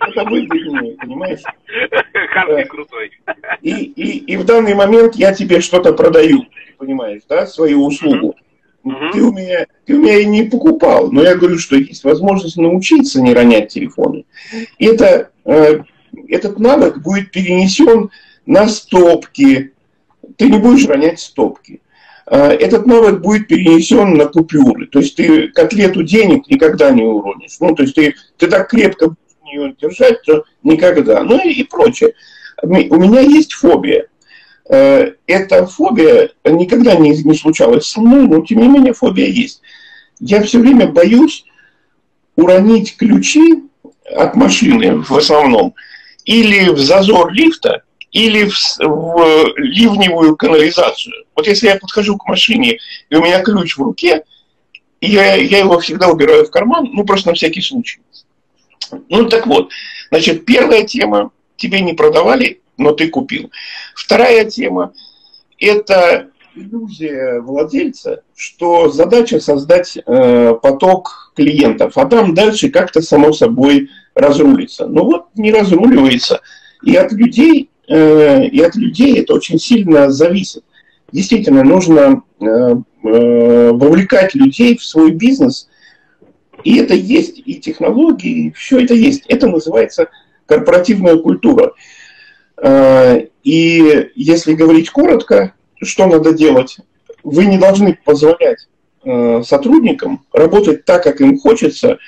это 0.00 0.24
выгоднее, 0.24 0.96
понимаешь? 0.96 1.40
Харди 2.32 2.64
крутой. 2.64 3.12
И, 3.62 3.70
и, 3.70 4.32
и 4.32 4.36
в 4.36 4.44
данный 4.44 4.74
момент 4.74 5.14
я 5.14 5.32
тебе 5.32 5.60
что-то 5.60 5.92
продаю, 5.92 6.46
понимаешь, 6.78 7.22
да, 7.28 7.46
свою 7.46 7.84
услугу. 7.86 8.34
Ты, 8.84 9.22
у 9.22 9.32
меня, 9.32 9.66
ты 9.86 9.94
у 9.94 10.00
меня 10.00 10.18
и 10.18 10.24
не 10.24 10.42
покупал, 10.42 11.10
но 11.12 11.22
я 11.22 11.36
говорю, 11.36 11.58
что 11.58 11.76
есть 11.76 12.02
возможность 12.02 12.56
научиться 12.56 13.22
не 13.22 13.32
ронять 13.32 13.72
телефоны. 13.72 14.24
И 14.78 14.86
это, 14.86 15.30
э, 15.44 15.82
этот 16.28 16.58
навык 16.58 16.98
будет 16.98 17.30
перенесен 17.30 18.10
на 18.44 18.66
стопки. 18.68 19.72
Ты 20.36 20.50
не 20.50 20.58
будешь 20.58 20.88
ронять 20.88 21.20
стопки. 21.20 21.80
Э, 22.26 22.48
этот 22.48 22.86
навык 22.86 23.20
будет 23.20 23.46
перенесен 23.46 24.14
на 24.14 24.26
купюры. 24.26 24.86
То 24.86 24.98
есть 24.98 25.14
ты 25.14 25.48
котлету 25.48 26.02
денег 26.02 26.48
никогда 26.48 26.90
не 26.90 27.04
уронишь. 27.04 27.58
Ну, 27.60 27.74
то 27.76 27.84
есть 27.84 27.94
ты, 27.94 28.14
ты 28.36 28.48
так 28.48 28.68
крепко 28.68 29.08
будешь 29.08 29.52
ее 29.52 29.74
держать, 29.80 30.18
что 30.22 30.44
никогда. 30.64 31.22
Ну 31.22 31.38
и, 31.38 31.52
и 31.52 31.62
прочее. 31.62 32.14
У 32.62 32.66
меня 32.66 33.20
есть 33.20 33.52
фобия. 33.52 34.06
Э, 34.68 35.12
эта 35.26 35.66
фобия 35.66 36.30
никогда 36.44 36.94
не, 36.94 37.10
не 37.10 37.34
случалась 37.34 37.88
со 37.88 38.00
мной, 38.00 38.26
но 38.28 38.44
тем 38.44 38.60
не 38.60 38.68
менее 38.68 38.92
фобия 38.92 39.26
есть. 39.26 39.60
Я 40.20 40.42
все 40.42 40.58
время 40.58 40.86
боюсь 40.86 41.44
уронить 42.36 42.96
ключи 42.96 43.64
от 44.14 44.36
машины 44.36 44.98
в 45.00 45.12
основном 45.12 45.74
или 46.24 46.68
в 46.68 46.78
зазор 46.78 47.32
лифта, 47.32 47.82
или 48.12 48.48
в, 48.48 48.78
в 48.78 49.54
ливневую 49.56 50.36
канализацию. 50.36 51.24
Вот 51.34 51.46
если 51.46 51.68
я 51.68 51.76
подхожу 51.76 52.16
к 52.18 52.28
машине, 52.28 52.78
и 53.08 53.14
у 53.16 53.22
меня 53.22 53.42
ключ 53.42 53.76
в 53.76 53.82
руке, 53.82 54.22
я, 55.00 55.34
я 55.34 55.58
его 55.58 55.80
всегда 55.80 56.08
убираю 56.08 56.46
в 56.46 56.50
карман, 56.50 56.88
ну, 56.92 57.04
просто 57.04 57.30
на 57.30 57.34
всякий 57.34 57.62
случай. 57.62 58.00
Ну, 59.08 59.28
так 59.28 59.46
вот, 59.46 59.70
значит, 60.10 60.44
первая 60.44 60.84
тема, 60.84 61.30
тебе 61.56 61.80
не 61.80 61.92
продавали, 61.92 62.60
но 62.76 62.92
ты 62.92 63.08
купил. 63.08 63.50
Вторая 63.94 64.44
тема– 64.44 64.92
это 65.58 66.28
иллюзия 66.54 67.40
владельца, 67.40 68.22
что 68.36 68.90
задача 68.90 69.40
создать 69.40 69.96
э, 69.96 70.54
поток 70.62 71.32
клиентов, 71.34 71.96
а 71.96 72.04
там 72.06 72.34
дальше 72.34 72.70
как-то 72.70 73.00
само 73.00 73.32
собой 73.32 73.88
разрулится. 74.14 74.86
Ну 74.86 75.04
вот 75.04 75.26
не 75.34 75.50
разруливается. 75.52 76.40
И 76.82 76.94
от 76.96 77.12
людей 77.12 77.70
Э, 77.88 78.46
и 78.46 78.60
от 78.60 78.74
людей 78.76 79.20
это 79.20 79.34
очень 79.34 79.58
сильно 79.58 80.10
зависит. 80.10 80.64
Действительно, 81.10 81.62
нужно 81.62 82.22
э, 82.40 82.44
э, 82.44 83.70
вовлекать 83.72 84.34
людей 84.34 84.78
в 84.78 84.84
свой 84.84 85.10
бизнес, 85.10 85.68
и 86.64 86.78
это 86.78 86.94
есть, 86.94 87.42
и 87.44 87.56
технологии, 87.56 88.54
все 88.56 88.80
это 88.80 88.94
есть. 88.94 89.24
Это 89.26 89.48
называется 89.48 90.08
корпоративная 90.46 91.16
культура. 91.16 91.72
И 92.62 94.10
если 94.14 94.54
говорить 94.54 94.90
коротко, 94.90 95.54
что 95.82 96.06
надо 96.06 96.32
делать? 96.32 96.78
Вы 97.22 97.46
не 97.46 97.58
должны 97.58 97.98
позволять 98.04 98.68
сотрудникам 99.46 100.24
работать 100.32 100.84
так, 100.84 101.02
как 101.02 101.20
им 101.20 101.38
хочется, 101.38 101.98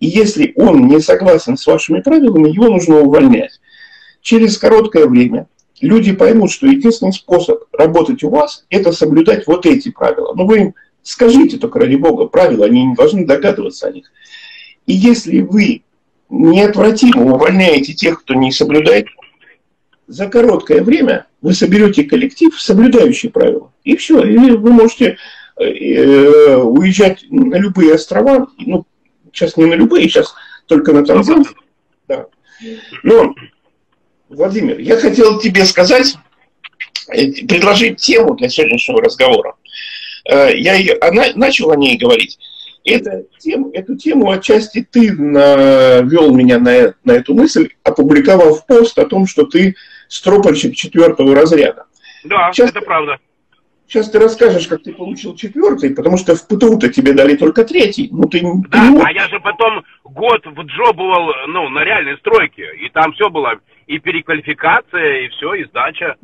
и 0.00 0.06
если 0.06 0.52
он 0.56 0.88
не 0.88 1.00
согласен 1.00 1.56
с 1.56 1.66
вашими 1.66 2.00
правилами, 2.00 2.50
его 2.50 2.68
нужно 2.68 3.00
увольнять 3.00 3.60
через 4.24 4.58
короткое 4.58 5.06
время 5.06 5.46
люди 5.80 6.12
поймут, 6.12 6.50
что 6.50 6.66
единственный 6.66 7.12
способ 7.12 7.64
работать 7.72 8.24
у 8.24 8.30
вас– 8.30 8.64
это 8.70 8.90
соблюдать 8.90 9.46
вот 9.46 9.66
эти 9.66 9.90
правила. 9.90 10.34
Но 10.34 10.46
вы 10.46 10.58
им 10.58 10.74
скажите 11.02 11.58
только 11.58 11.78
ради 11.78 11.96
бога 11.96 12.26
правила, 12.26 12.64
они 12.64 12.86
не 12.86 12.94
должны 12.94 13.26
догадываться 13.26 13.86
о 13.86 13.92
них. 13.92 14.10
И 14.86 14.94
если 14.94 15.40
вы 15.40 15.83
неотвратимо 16.34 17.34
увольняете 17.34 17.92
тех, 17.92 18.20
кто 18.20 18.34
не 18.34 18.52
соблюдает, 18.52 19.06
за 20.06 20.28
короткое 20.28 20.82
время 20.82 21.26
вы 21.40 21.54
соберете 21.54 22.04
коллектив, 22.04 22.58
соблюдающий 22.60 23.30
правила. 23.30 23.72
И 23.84 23.96
все, 23.96 24.22
и 24.22 24.36
вы 24.36 24.72
можете 24.72 25.16
э, 25.56 25.64
э, 25.64 26.56
уезжать 26.56 27.24
на 27.30 27.56
любые 27.56 27.94
острова, 27.94 28.48
ну, 28.58 28.84
сейчас 29.32 29.56
не 29.56 29.64
на 29.64 29.74
любые, 29.74 30.08
сейчас 30.08 30.34
только 30.66 30.92
на 30.92 31.04
Танзанию. 31.04 31.54
Да. 32.08 32.26
Но 33.02 33.34
Владимир, 34.28 34.78
я 34.78 34.96
хотел 34.96 35.38
тебе 35.38 35.64
сказать, 35.64 36.16
э, 37.08 37.32
предложить 37.46 38.00
тему 38.00 38.34
для 38.34 38.48
сегодняшнего 38.48 39.00
разговора. 39.00 39.54
Я 40.26 40.72
ее, 40.72 40.94
она, 41.02 41.26
начал 41.34 41.70
о 41.70 41.76
ней 41.76 41.98
говорить. 41.98 42.38
Это 42.84 43.24
тем, 43.38 43.70
эту 43.72 43.96
тему 43.96 44.30
отчасти 44.30 44.86
ты 44.88 45.12
навел 45.12 46.34
меня 46.34 46.58
на, 46.58 46.94
на 47.02 47.12
эту 47.12 47.34
мысль, 47.34 47.70
опубликовав 47.82 48.66
пост 48.66 48.98
о 48.98 49.06
том, 49.06 49.26
что 49.26 49.44
ты 49.44 49.74
стропольщик 50.08 50.76
четвертого 50.76 51.34
разряда. 51.34 51.86
Да, 52.24 52.52
Сейчас, 52.52 52.70
это 52.70 52.82
правда. 52.82 53.16
Сейчас 53.86 54.10
ты 54.10 54.18
расскажешь, 54.18 54.66
как 54.66 54.82
ты 54.82 54.92
получил 54.92 55.34
четвертый, 55.34 55.94
потому 55.94 56.16
что 56.16 56.34
в 56.34 56.46
ПТУ-то 56.46 56.88
тебе 56.88 57.12
дали 57.12 57.36
только 57.36 57.64
третий. 57.64 58.08
Ну, 58.10 58.28
ты, 58.28 58.40
да, 58.42 58.90
ты 58.90 59.02
а 59.02 59.12
я 59.12 59.28
же 59.28 59.40
потом 59.40 59.84
год 60.04 60.44
в 60.44 60.62
джобовал 60.62 61.32
ну, 61.48 61.68
на 61.68 61.84
реальной 61.84 62.16
стройке, 62.18 62.64
и 62.84 62.88
там 62.90 63.12
все 63.12 63.30
было 63.30 63.60
и 63.86 63.98
переквалификация, 63.98 65.20
и 65.20 65.28
все, 65.28 65.54
и 65.54 65.64
сдача. 65.64 66.16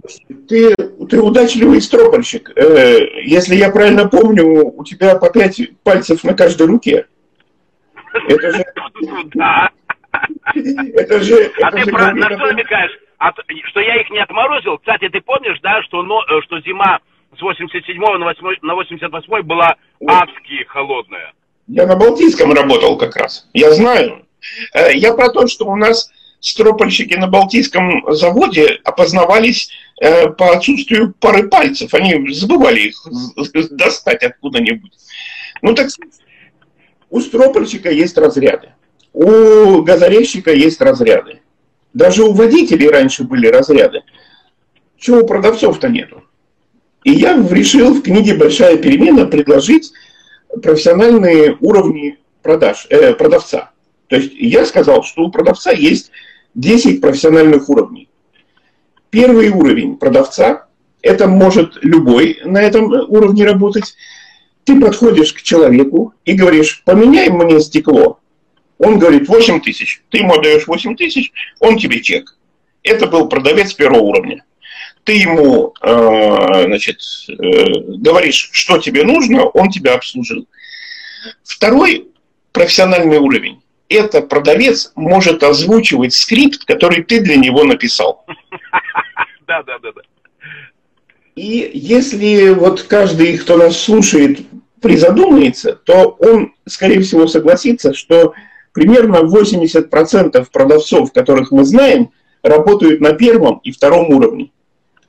Ты, 0.49 0.75
ты 0.75 1.21
удачливый 1.21 1.81
стропольщик. 1.81 2.51
Э, 2.57 3.23
если 3.23 3.55
я 3.55 3.71
правильно 3.71 4.09
помню, 4.09 4.73
у 4.77 4.85
тебя 4.85 5.17
по 5.17 5.31
пять 5.31 5.61
пальцев 5.83 6.25
на 6.25 6.35
каждой 6.35 6.67
руке. 6.67 7.07
Это 8.29 8.53
же... 8.53 8.65
Да. 9.35 9.71
Это 10.55 11.21
же... 11.21 11.53
А 11.63 11.71
ты 11.71 11.91
на 11.91 12.31
что 12.31 12.47
намекаешь? 12.47 12.99
Что 13.69 13.81
я 13.81 14.01
их 14.01 14.11
не 14.11 14.19
отморозил? 14.19 14.79
Кстати, 14.79 15.09
ты 15.09 15.21
помнишь, 15.21 15.59
да, 15.63 15.83
что 15.83 16.03
э, 16.03 16.43
что 16.43 16.61
зима 16.61 16.99
с 17.37 17.41
87 17.41 18.01
на 18.63 18.75
88 18.75 19.43
была 19.43 19.77
адски 20.07 20.65
холодная? 20.67 21.33
Я 21.69 21.87
на 21.87 21.97
Балтийском 21.97 22.53
работал 22.53 22.99
как 22.99 23.15
раз. 23.17 23.49
Я 23.53 23.71
знаю. 23.73 24.25
Э, 24.75 24.93
я 24.95 25.15
про 25.15 25.29
то, 25.29 25.47
что 25.47 25.67
у 25.67 25.77
нас 25.77 26.11
стропольщики 26.41 27.15
на 27.15 27.27
Балтийском 27.27 28.05
заводе 28.15 28.81
опознавались 28.85 29.71
э, 30.01 30.29
по 30.31 30.53
отсутствию 30.53 31.15
пары 31.21 31.49
пальцев. 31.49 31.93
Они 31.95 32.33
забывали 32.33 32.89
их 32.89 33.07
достать 33.71 34.23
откуда-нибудь. 34.23 34.93
Ну 35.63 35.75
так 35.75 35.89
у 37.11 37.21
стропольщика 37.21 37.91
есть 37.91 38.17
разряды. 38.17 38.73
У 39.13 39.83
газорезчика 39.83 40.53
есть 40.53 40.81
разряды. 40.81 41.41
Даже 41.93 42.23
у 42.23 42.33
водителей 42.33 42.89
раньше 42.89 43.25
были 43.25 43.49
разряды. 43.49 44.03
Чего 44.97 45.21
у 45.21 45.27
продавцов-то 45.27 45.89
нету? 45.89 46.23
И 47.05 47.13
я 47.13 47.37
решил 47.51 47.95
в 47.95 48.03
книге 48.03 48.35
«Большая 48.35 48.77
перемена» 48.77 49.27
предложить 49.27 49.91
профессиональные 50.63 51.57
уровни 51.61 52.19
продаж, 52.43 52.87
э, 52.91 53.15
продавца. 53.15 53.71
То 54.09 54.17
есть 54.17 54.33
я 54.35 54.67
сказал, 54.67 55.03
что 55.03 55.23
у 55.23 55.31
продавца 55.31 55.71
есть 55.71 56.11
10 56.55 57.01
профессиональных 57.01 57.69
уровней. 57.69 58.09
Первый 59.11 59.49
уровень 59.49 59.97
продавца, 59.97 60.67
это 61.03 61.27
может 61.27 61.79
любой 61.83 62.41
на 62.45 62.63
этом 62.63 62.93
уровне 62.93 63.45
работать. 63.45 63.95
Ты 64.65 64.81
подходишь 64.81 65.33
к 65.33 65.43
человеку 65.43 66.15
и 66.25 66.35
говоришь, 66.35 66.83
поменяй 66.85 67.31
мне 67.31 67.61
стекло. 67.61 68.21
Он 68.79 68.99
говорит 68.99 69.29
8 69.29 69.61
тысяч. 69.61 70.03
Ты 70.11 70.19
ему 70.19 70.35
отдаешь 70.35 70.67
8 70.67 70.97
тысяч, 70.97 71.33
он 71.59 71.77
тебе 71.79 72.01
чек. 72.01 72.37
Это 72.83 73.07
был 73.07 73.29
продавец 73.29 73.75
первого 73.75 74.01
уровня. 74.01 74.45
Ты 75.05 75.13
ему 75.15 75.75
э, 75.83 76.65
значит, 76.67 77.01
э, 77.29 77.35
говоришь, 77.99 78.51
что 78.53 78.79
тебе 78.79 79.03
нужно, 79.03 79.45
он 79.45 79.71
тебя 79.71 79.95
обслужил. 79.95 80.47
Второй 81.43 82.09
профессиональный 82.53 83.19
уровень 83.19 83.61
это 83.91 84.23
продавец 84.23 84.93
может 84.95 85.43
озвучивать 85.43 86.15
скрипт, 86.15 86.65
который 86.65 87.03
ты 87.03 87.21
для 87.21 87.37
него 87.37 87.65
написал. 87.65 88.25
Да, 89.47 89.65
да, 89.65 89.81
да, 89.81 89.91
да. 89.91 90.03
И 91.35 91.73
если 91.75 92.51
вот 92.51 92.83
каждый, 92.85 93.37
кто 93.37 93.57
нас 93.57 93.77
слушает, 93.77 94.43
призадумается, 94.81 95.75
то 95.75 96.17
он, 96.21 96.55
скорее 96.69 97.01
всего, 97.01 97.27
согласится, 97.27 97.93
что 97.93 98.35
примерно 98.73 99.19
80% 99.25 100.47
продавцов, 100.53 101.13
которых 101.13 101.51
мы 101.51 101.65
знаем, 101.65 102.11
работают 102.45 103.01
на 103.01 103.13
первом 103.15 103.59
и 103.65 103.73
втором 103.73 104.11
уровне. 104.11 104.53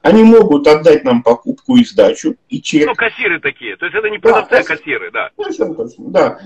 они 0.01 0.23
могут 0.23 0.67
отдать 0.67 1.03
нам 1.03 1.21
покупку 1.21 1.77
и 1.77 1.85
сдачу, 1.85 2.35
и 2.49 2.59
чек. 2.61 2.87
Ну, 2.87 2.95
кассиры 2.95 3.39
такие. 3.39 3.75
То 3.77 3.85
есть 3.85 3.95
это 3.95 4.09
не 4.09 4.17
продавцы, 4.17 4.49
да, 4.49 4.57
а 4.57 4.63
кассиры, 4.63 5.11
да. 5.11 5.29
Совершенно 5.37 5.75
точно, 5.75 6.05
да. 6.07 6.39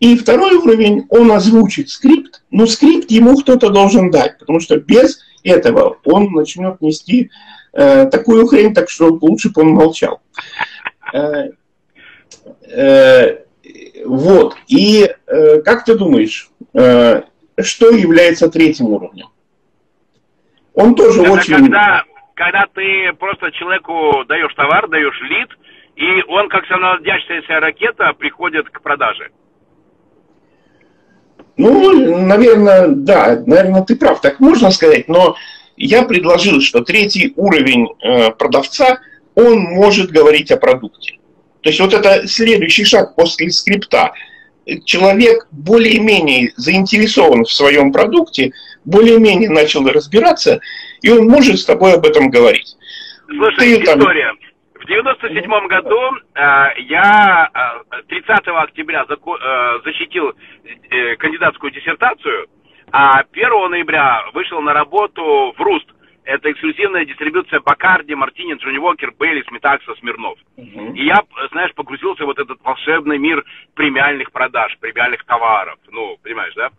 И 0.00 0.16
второй 0.16 0.56
уровень, 0.56 1.06
он 1.10 1.30
озвучит 1.30 1.90
скрипт, 1.90 2.42
но 2.50 2.66
скрипт 2.66 3.10
ему 3.10 3.36
кто-то 3.36 3.68
должен 3.68 4.10
дать, 4.10 4.38
потому 4.38 4.58
что 4.58 4.78
без 4.78 5.20
этого 5.44 5.98
он 6.04 6.32
начнет 6.32 6.80
нести 6.80 7.30
э, 7.74 8.06
такую 8.06 8.46
хрень, 8.46 8.72
так 8.72 8.88
что 8.88 9.08
лучше 9.20 9.50
бы 9.50 9.60
он 9.60 9.68
молчал. 9.68 10.22
Э, 11.12 11.50
э, 12.72 13.44
вот. 14.06 14.56
И 14.68 15.06
э, 15.26 15.62
как 15.62 15.84
ты 15.84 15.98
думаешь, 15.98 16.48
э, 16.72 17.22
что 17.60 17.90
является 17.90 18.48
третьим 18.48 18.86
уровнем? 18.86 19.26
Он 20.72 20.94
тоже 20.94 21.20
Это 21.20 21.32
очень... 21.32 21.56
Когда, 21.56 22.04
когда 22.34 22.64
ты 22.74 23.12
просто 23.18 23.52
человеку 23.52 24.24
даешь 24.26 24.54
товар, 24.54 24.88
даешь 24.88 25.20
лид, 25.28 25.50
и 25.96 26.22
он, 26.28 26.48
как 26.48 26.64
самонаводящаяся 26.66 27.60
ракета, 27.60 28.14
приходит 28.18 28.70
к 28.70 28.80
продаже. 28.80 29.30
Ну, 31.60 32.26
наверное, 32.26 32.88
да, 32.88 33.42
наверное, 33.46 33.82
ты 33.82 33.96
прав, 33.96 34.20
так 34.20 34.40
можно 34.40 34.70
сказать, 34.70 35.08
но 35.08 35.36
я 35.76 36.02
предложил, 36.02 36.60
что 36.60 36.80
третий 36.80 37.32
уровень 37.36 37.88
э, 38.02 38.30
продавца, 38.30 39.00
он 39.34 39.60
может 39.60 40.10
говорить 40.10 40.50
о 40.50 40.56
продукте. 40.56 41.18
То 41.62 41.68
есть 41.68 41.80
вот 41.80 41.92
это 41.92 42.26
следующий 42.26 42.84
шаг 42.84 43.14
после 43.14 43.50
скрипта. 43.50 44.12
Человек 44.84 45.48
более-менее 45.50 46.52
заинтересован 46.56 47.44
в 47.44 47.52
своем 47.52 47.92
продукте, 47.92 48.52
более-менее 48.84 49.50
начал 49.50 49.86
разбираться, 49.86 50.60
и 51.02 51.10
он 51.10 51.26
может 51.26 51.58
с 51.58 51.64
тобой 51.64 51.94
об 51.94 52.06
этом 52.06 52.30
говорить. 52.30 52.76
Слушай, 53.26 53.76
Ты, 53.76 53.82
история. 53.82 54.28
Там... 54.28 54.49
В 54.90 54.92
97 54.92 55.68
году 55.68 56.00
э, 56.34 56.68
я 56.78 57.48
э, 57.92 58.02
30 58.08 58.48
октября 58.48 59.04
зако, 59.08 59.36
э, 59.36 59.78
защитил 59.84 60.32
э, 60.90 61.14
кандидатскую 61.14 61.70
диссертацию, 61.70 62.48
а 62.90 63.20
1 63.20 63.70
ноября 63.70 64.24
вышел 64.34 64.60
на 64.60 64.72
работу 64.72 65.54
в 65.56 65.60
РУСТ, 65.60 65.86
это 66.24 66.50
эксклюзивная 66.50 67.04
дистрибьюция 67.04 67.60
Бакарди, 67.60 68.14
Мартини, 68.14 68.54
Джонни 68.54 68.78
Уокер, 68.78 69.12
Бейли, 69.16 69.44
Метакса, 69.52 69.94
Смирнов. 70.00 70.36
Угу. 70.56 70.94
И 70.94 71.04
я, 71.04 71.18
знаешь, 71.52 71.72
погрузился 71.76 72.24
в 72.24 72.26
вот 72.26 72.40
этот 72.40 72.60
волшебный 72.60 73.18
мир 73.18 73.44
премиальных 73.74 74.32
продаж, 74.32 74.76
премиальных 74.80 75.24
товаров. 75.24 75.78
Ну, 75.92 76.16
понимаешь, 76.20 76.54
да? 76.54 76.70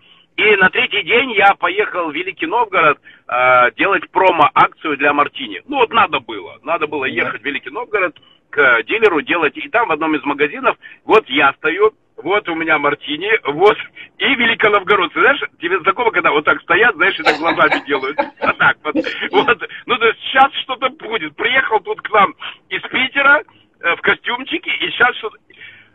И 0.41 0.55
на 0.55 0.69
третий 0.69 1.03
день 1.03 1.33
я 1.33 1.53
поехал 1.53 2.09
в 2.09 2.15
Великий 2.15 2.47
Новгород 2.47 2.97
э, 3.27 3.71
делать 3.77 4.09
промо-акцию 4.09 4.97
для 4.97 5.13
Мартини. 5.13 5.61
Ну 5.67 5.77
вот 5.77 5.93
надо 5.93 6.19
было. 6.19 6.57
Надо 6.63 6.87
было 6.87 7.05
ехать 7.05 7.43
в 7.43 7.45
Великий 7.45 7.69
Новгород 7.69 8.19
к 8.49 8.81
дилеру 8.87 9.21
делать. 9.21 9.55
И 9.55 9.69
там 9.69 9.89
в 9.89 9.91
одном 9.91 10.15
из 10.15 10.23
магазинов, 10.23 10.77
вот 11.05 11.29
я 11.29 11.53
стою, 11.53 11.91
вот 12.17 12.49
у 12.49 12.55
меня 12.55 12.79
мартини, 12.79 13.29
вот, 13.51 13.77
и 14.17 14.33
великоновгородцы. 14.33 15.19
Знаешь, 15.19 15.41
тебе 15.59 15.79
знакомо, 15.81 16.09
когда 16.09 16.31
вот 16.31 16.43
так 16.43 16.59
стоят, 16.61 16.95
знаешь, 16.95 17.19
и 17.19 17.23
так 17.23 17.37
глазами 17.37 17.83
делают. 17.85 18.17
А 18.39 18.53
так 18.53 18.77
вот. 18.83 18.95
вот. 19.31 19.69
Ну, 19.85 19.97
то 19.97 20.07
есть 20.07 20.19
сейчас 20.21 20.51
что-то 20.63 20.89
будет. 20.89 21.35
Приехал 21.35 21.79
тут 21.81 22.01
к 22.01 22.11
нам 22.11 22.33
из 22.69 22.81
Питера 22.89 23.43
э, 23.79 23.95
в 23.95 24.01
костюмчике, 24.01 24.71
и 24.71 24.89
сейчас 24.89 25.15
что-то... 25.17 25.37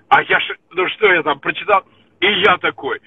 А 0.09 0.23
я, 0.23 0.39
ну 0.71 0.89
что 0.91 1.13
я 1.13 1.25
там 1.25 1.41
прочитал? 1.41 1.83
И 2.21 2.27
я 2.27 2.57
такой, 2.59 3.01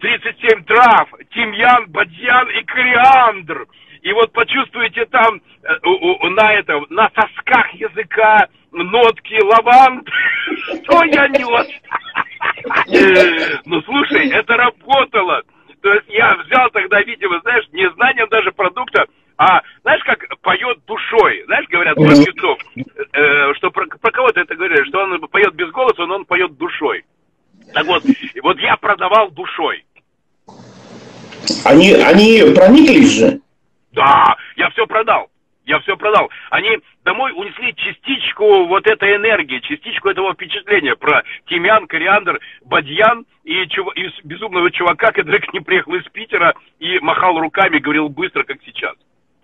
37 0.00 0.64
трав, 0.64 1.08
тимьян, 1.32 1.86
бадьян 1.88 2.48
и 2.50 2.62
кориандр. 2.64 3.66
И 4.02 4.12
вот 4.12 4.32
почувствуете 4.32 5.04
там 5.06 5.40
э, 5.62 6.28
на 6.28 6.52
этом, 6.54 6.86
на 6.90 7.10
сосках 7.14 7.72
языка 7.74 8.46
нотки 8.72 9.42
лаванд, 9.42 10.08
что 10.84 11.04
я 11.04 11.28
нес. 11.28 11.68
Ну, 13.64 13.82
слушай, 13.82 14.30
это 14.30 14.54
работало. 14.54 15.42
То 15.82 15.92
есть 15.92 16.08
я 16.08 16.34
взял 16.36 16.70
тогда, 16.70 17.00
видимо, 17.02 17.40
знаешь, 17.40 17.64
не 17.72 17.88
знанием 17.92 18.28
даже 18.28 18.50
продукта, 18.52 19.06
а 19.38 19.60
знаешь, 19.82 20.02
как 20.04 20.18
поет 20.40 20.78
душой. 20.86 21.42
Знаешь, 21.46 21.66
говорят 21.68 21.96
про 21.96 22.08
певцов, 22.08 22.58
э, 22.76 23.54
что 23.54 23.70
про, 23.70 23.86
про 23.86 24.10
кого-то 24.10 24.40
это 24.40 24.54
говорили, 24.54 24.84
что 24.88 25.02
он 25.02 25.20
поет 25.28 25.54
без 25.54 25.70
голоса, 25.70 26.06
но 26.06 26.16
он 26.16 26.24
поет 26.24 26.56
душой. 26.56 27.04
Так 27.72 27.86
вот, 27.86 28.02
вот 28.42 28.58
я 28.60 28.76
продавал 28.76 29.30
душой. 29.30 29.84
Они, 31.64 31.92
они 31.92 32.42
прониклись 32.54 33.18
же? 33.18 33.40
Да, 33.92 34.36
я 34.56 34.70
все 34.70 34.86
продал. 34.86 35.28
Я 35.64 35.80
все 35.80 35.96
продал. 35.96 36.30
Они 36.50 36.78
домой 37.04 37.32
унесли 37.34 37.74
частичку 37.74 38.66
вот 38.66 38.86
этой 38.86 39.16
энергии, 39.16 39.58
частичку 39.58 40.08
этого 40.10 40.32
впечатления 40.34 40.94
про 40.94 41.24
тимьян, 41.48 41.88
кориандр, 41.88 42.38
бадьян 42.64 43.26
и, 43.42 43.66
чув... 43.68 43.88
и 43.96 44.08
безумного 44.22 44.70
чувака, 44.70 45.10
который 45.10 45.40
к 45.40 45.52
ним 45.52 45.64
приехал 45.64 45.94
из 45.94 46.04
Питера 46.12 46.54
и 46.78 47.00
махал 47.00 47.40
руками, 47.40 47.78
говорил 47.78 48.08
быстро, 48.08 48.44
как 48.44 48.58
сейчас. 48.64 48.94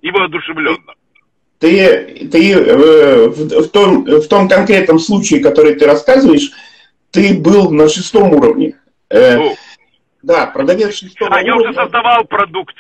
И 0.01 0.13
воодушевленно. 0.13 0.95
Ты, 1.59 2.29
ты 2.31 2.53
э, 2.53 3.29
в, 3.29 3.67
в, 3.67 3.71
том, 3.71 4.05
в 4.05 4.29
том 4.29 4.49
конкретном 4.49 5.01
случае, 5.01 5.41
который 5.41 5.75
ты 5.75 5.87
рассказываешь, 5.87 6.51
ты 7.13 7.35
был 7.35 7.71
на 7.71 7.89
шестом 7.89 8.33
уровне. 8.33 8.75
Э, 9.11 9.37
ну, 9.37 9.57
да, 10.23 10.47
продавец 10.47 10.95
шестого 10.95 11.31
а 11.31 11.41
уровня. 11.41 11.53
А 11.53 11.55
я 11.55 11.57
уже 11.57 11.75
создавал 11.75 12.25
продукт. 12.25 12.75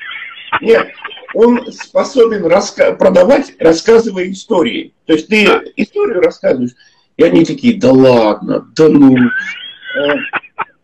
Нет, 0.61 0.89
он 1.35 1.73
способен 1.73 2.45
раска- 2.47 2.97
продавать, 2.97 3.55
рассказывая 3.59 4.31
истории. 4.31 4.95
То 5.07 5.15
есть 5.15 5.29
ты 5.29 5.47
да. 5.47 5.63
историю 5.77 6.21
рассказываешь, 6.21 6.73
и 7.17 7.23
они 7.23 7.45
такие, 7.45 7.79
да 7.79 7.93
ладно, 7.93 8.67
да 8.75 8.89
ну. 8.89 9.17
Э, 9.17 10.15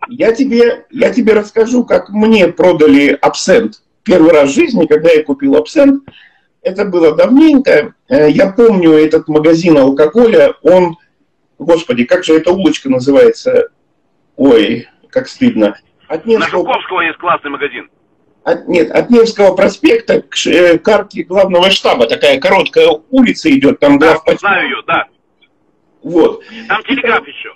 я 0.09 0.33
тебе, 0.33 0.87
я 0.91 1.13
тебе 1.13 1.35
расскажу, 1.35 1.85
как 1.85 2.11
мне 2.11 2.49
продали 2.49 3.17
абсент. 3.21 3.83
Первый 4.05 4.33
раз 4.33 4.51
в 4.51 4.55
жизни, 4.55 4.87
когда 4.87 5.11
я 5.11 5.23
купил 5.23 5.57
абсент, 5.57 6.03
это 6.63 6.85
было 6.85 7.15
давненько. 7.15 7.95
Э, 8.09 8.31
я 8.31 8.51
помню 8.51 8.93
этот 8.93 9.29
магазин 9.29 9.77
алкоголя, 9.77 10.55
он, 10.63 10.97
господи, 11.59 12.05
как 12.05 12.25
же 12.25 12.35
эта 12.35 12.53
улочка 12.53 12.89
называется? 12.89 13.69
Ой, 14.37 14.89
как 15.11 15.29
стыдно. 15.29 15.77
От 16.07 16.25
Невского... 16.27 16.45
На 16.45 16.51
Жуковского 16.51 17.01
есть 17.03 17.19
классный 17.19 17.51
магазин 17.51 17.89
от, 18.51 18.69
нет, 18.69 18.91
от 18.91 19.11
Невского 19.11 19.55
проспекта 19.55 20.23
к, 20.23 20.35
э, 20.47 20.79
к 20.79 20.89
арке 20.89 21.23
главного 21.23 21.71
штаба, 21.71 22.07
такая 22.07 22.41
короткая 22.41 22.89
улица 23.11 23.51
идет, 23.51 23.79
там 23.79 23.99
да, 23.99 24.17
знаю 24.39 24.69
ее, 24.69 24.77
да. 24.87 25.05
Вот. 26.03 26.43
Там 26.69 26.83
телеграф 26.85 27.27
еще. 27.27 27.51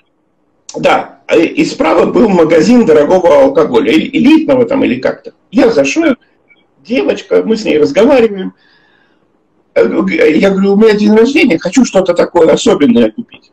Да, 0.76 1.20
и 1.34 1.64
справа 1.64 2.06
был 2.06 2.28
магазин 2.28 2.86
дорогого 2.86 3.42
алкоголя, 3.42 3.92
элитного 3.92 4.64
там 4.64 4.84
или 4.84 5.00
как-то. 5.00 5.34
Я 5.50 5.70
зашел, 5.70 6.16
девочка, 6.82 7.42
мы 7.44 7.56
с 7.56 7.64
ней 7.64 7.78
разговариваем. 7.78 8.54
Я 9.74 10.50
говорю, 10.50 10.72
у 10.72 10.76
меня 10.76 10.94
день 10.94 11.14
рождения, 11.14 11.58
хочу 11.58 11.84
что-то 11.84 12.14
такое 12.14 12.50
особенное 12.50 13.10
купить. 13.10 13.51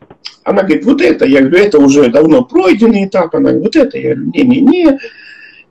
Она 0.50 0.64
говорит, 0.64 0.84
вот 0.84 1.00
это. 1.00 1.26
Я 1.26 1.42
говорю, 1.42 1.64
это 1.64 1.78
уже 1.78 2.10
давно 2.10 2.44
пройденный 2.44 3.06
этап. 3.06 3.36
Она 3.36 3.52
говорит, 3.52 3.66
вот 3.66 3.76
это. 3.76 4.00
Я 4.00 4.16
говорю, 4.16 4.32
не-не-не. 4.34 5.00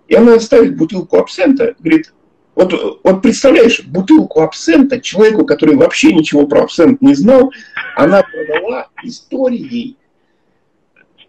И 0.06 0.14
она 0.14 0.38
ставит 0.38 0.76
бутылку 0.76 1.18
абсента, 1.18 1.74
говорит, 1.80 2.12
вот, 2.54 3.00
вот 3.02 3.20
представляешь, 3.20 3.82
бутылку 3.82 4.40
абсента 4.40 5.00
человеку, 5.00 5.44
который 5.44 5.74
вообще 5.74 6.12
ничего 6.12 6.46
про 6.46 6.62
абсент 6.62 7.02
не 7.02 7.14
знал, 7.14 7.52
она 7.96 8.22
продала 8.22 8.86
историей. 9.02 9.96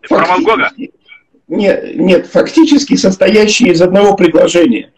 Про 0.08 0.26
Ван 0.26 0.44
Гога? 0.44 0.72
Нет, 1.48 1.96
нет, 1.96 2.28
фактически 2.28 2.96
состоящие 2.98 3.74
из 3.74 3.82
одного 3.82 4.16
предложения. 4.16 4.94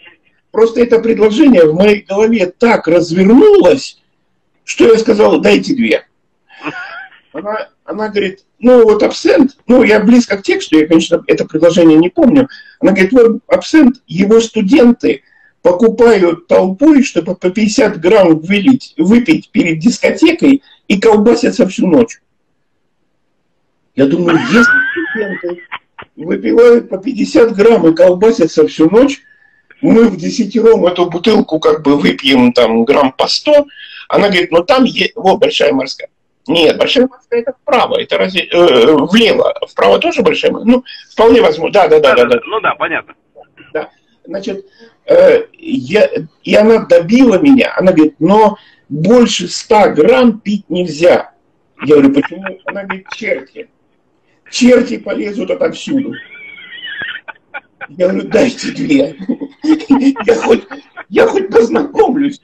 Просто 0.52 0.82
это 0.82 1.00
предложение 1.00 1.64
в 1.64 1.74
моей 1.74 2.02
голове 2.02 2.48
так 2.48 2.90
развернулось, 2.90 4.02
что 4.66 4.92
я 4.92 5.00
сказал, 5.00 5.40
дайте 5.40 5.74
две. 5.74 6.06
Она, 7.34 7.70
она 7.86 8.10
говорит, 8.10 8.44
ну 8.60 8.84
вот 8.84 9.04
абсент, 9.04 9.58
ну 9.68 9.84
я 9.84 10.00
близко 10.02 10.38
к 10.38 10.44
тексту, 10.44 10.80
я, 10.80 10.88
конечно, 10.88 11.24
это 11.28 11.46
предложение 11.46 11.98
не 11.98 12.10
помню. 12.10 12.50
Она 12.80 12.92
говорит, 12.92 13.14
вот 13.14 13.40
абсент, 13.48 13.98
его 14.08 14.42
студенты 14.42 15.24
покупают 15.62 16.48
толпой, 16.48 17.04
чтобы 17.04 17.36
по 17.36 17.50
50 17.50 18.00
грамм 18.00 18.40
вылить, 18.40 18.94
выпить 18.98 19.50
перед 19.52 19.80
дискотекой 19.80 20.64
и 20.88 21.00
колбасятся 21.00 21.68
всю 21.68 21.88
ночь. 21.88 22.22
Я 23.96 24.08
думаю, 24.08 24.40
если 24.52 24.66
студенты 24.92 25.64
выпивают 26.16 26.90
по 26.90 26.98
50 26.98 27.56
грамм 27.56 27.88
и 27.88 27.96
колбасятся 27.96 28.68
всю 28.68 28.90
ночь, 28.90 29.22
мы 29.82 30.10
в 30.10 30.18
десятером 30.18 30.86
эту 30.86 31.10
бутылку 31.10 31.60
как 31.60 31.82
бы 31.82 31.98
выпьем 31.98 32.54
там 32.54 32.84
грамм 32.84 33.12
по 33.12 33.28
100, 33.28 33.68
она 34.10 34.28
говорит, 34.28 34.52
ну 34.52 34.64
там, 34.64 34.84
есть, 34.84 35.14
вот 35.16 35.40
большая 35.40 35.74
морская. 35.74 36.10
Нет, 36.52 36.78
большая 36.78 37.08
морская 37.08 37.42
это 37.42 37.54
вправо, 37.54 38.02
это 38.02 38.18
разве 38.18 38.44
э, 38.44 38.96
влево, 38.96 39.54
вправо 39.70 40.00
тоже 40.00 40.22
большая 40.22 40.52
морская? 40.52 40.76
Ну, 40.76 40.84
вполне 41.12 41.42
возможно, 41.42 41.74
да, 41.74 41.88
да, 41.88 42.00
да, 42.00 42.16
да, 42.16 42.26
да. 42.26 42.40
Ну 42.46 42.60
да, 42.62 42.76
понятно. 42.76 43.16
Да. 43.74 43.90
Значит, 44.26 44.66
э, 45.06 45.46
я, 45.58 46.10
и 46.44 46.56
она 46.56 46.86
добила 46.86 47.38
меня. 47.38 47.74
Она 47.78 47.92
говорит, 47.92 48.16
но 48.20 48.58
больше 48.90 49.48
100 49.48 49.94
грамм 49.96 50.40
пить 50.40 50.70
нельзя. 50.70 51.32
Я 51.86 51.96
говорю, 51.96 52.14
почему? 52.14 52.44
Она 52.66 52.84
говорит, 52.84 53.08
черти. 53.16 53.70
Черти 54.52 54.98
полезут 54.98 55.50
отовсюду. 55.50 56.14
Я 57.90 58.10
говорю, 58.10 58.28
дайте 58.28 58.72
две. 58.72 59.16
Я 60.26 60.36
хоть, 60.36 60.64
я 61.10 61.28
хоть 61.28 61.50
познакомлюсь. 61.50 62.42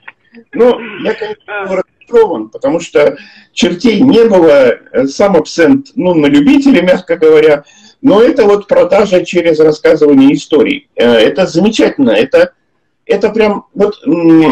Но 0.54 0.80
я, 1.04 1.14
конечно, 1.14 1.84
разочарован, 2.08 2.50
потому 2.50 2.80
что 2.80 3.18
чертей 3.54 4.02
не 4.02 4.24
было, 4.26 4.80
сам 5.08 5.36
абсент, 5.36 5.88
ну, 5.96 6.14
на 6.14 6.28
любителя, 6.28 6.82
мягко 6.82 7.18
говоря, 7.18 7.64
но 8.02 8.22
это 8.22 8.46
вот 8.46 8.68
продажа 8.68 9.26
через 9.26 9.60
рассказывание 9.60 10.34
историй. 10.34 10.88
Э, 10.96 11.14
это 11.14 11.48
замечательно, 11.48 12.12
это, 12.12 12.54
это 13.06 13.30
прям, 13.30 13.66
вот 13.74 13.96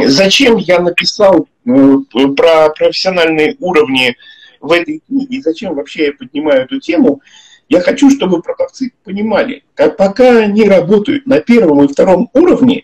зачем 0.07 0.57
я 0.57 0.79
написал 0.79 1.47
э, 1.65 1.97
про 2.35 2.69
профессиональные 2.69 3.55
уровни 3.59 4.15
в 4.61 4.71
этой 4.71 5.01
книге, 5.07 5.41
зачем 5.41 5.75
вообще 5.75 6.07
я 6.07 6.13
поднимаю 6.13 6.63
эту 6.63 6.79
тему, 6.79 7.21
я 7.69 7.81
хочу, 7.81 8.09
чтобы 8.09 8.41
продавцы 8.41 8.91
понимали, 9.03 9.63
как 9.73 9.97
пока 9.97 10.37
они 10.37 10.63
работают 10.63 11.25
на 11.25 11.39
первом 11.39 11.83
и 11.83 11.87
втором 11.87 12.29
уровне, 12.33 12.83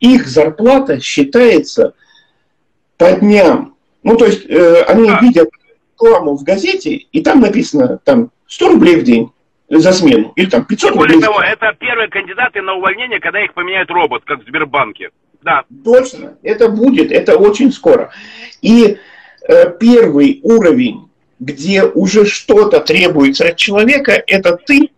их 0.00 0.28
зарплата 0.28 1.00
считается 1.00 1.94
по 2.98 3.12
дням. 3.12 3.76
Ну, 4.02 4.16
то 4.16 4.26
есть 4.26 4.44
э, 4.48 4.82
они 4.82 5.08
а. 5.08 5.20
видят 5.22 5.48
рекламу 5.92 6.36
в 6.36 6.42
газете, 6.42 6.94
и 6.94 7.22
там 7.22 7.40
написано 7.40 7.98
там 8.04 8.30
100 8.48 8.68
рублей 8.68 8.96
в 8.96 9.04
день 9.04 9.32
за 9.68 9.92
смену, 9.92 10.32
или 10.36 10.48
там 10.48 10.64
500 10.64 10.94
Более 10.94 11.14
рублей. 11.14 11.26
того, 11.26 11.40
это 11.40 11.74
первые 11.78 12.08
кандидаты 12.08 12.62
на 12.62 12.74
увольнение, 12.74 13.20
когда 13.20 13.42
их 13.42 13.54
поменяет 13.54 13.90
робот, 13.90 14.22
как 14.24 14.40
в 14.40 14.48
Сбербанке. 14.48 15.10
Да. 15.42 15.64
Точно, 15.84 16.36
это 16.42 16.68
будет, 16.68 17.12
это 17.12 17.36
очень 17.36 17.72
скоро. 17.72 18.10
И 18.60 18.98
э, 19.48 19.78
первый 19.78 20.40
уровень, 20.42 21.08
где 21.38 21.84
уже 21.84 22.26
что-то 22.26 22.80
требуется 22.80 23.48
от 23.48 23.56
человека, 23.56 24.12
это 24.26 24.56
ты 24.56 24.90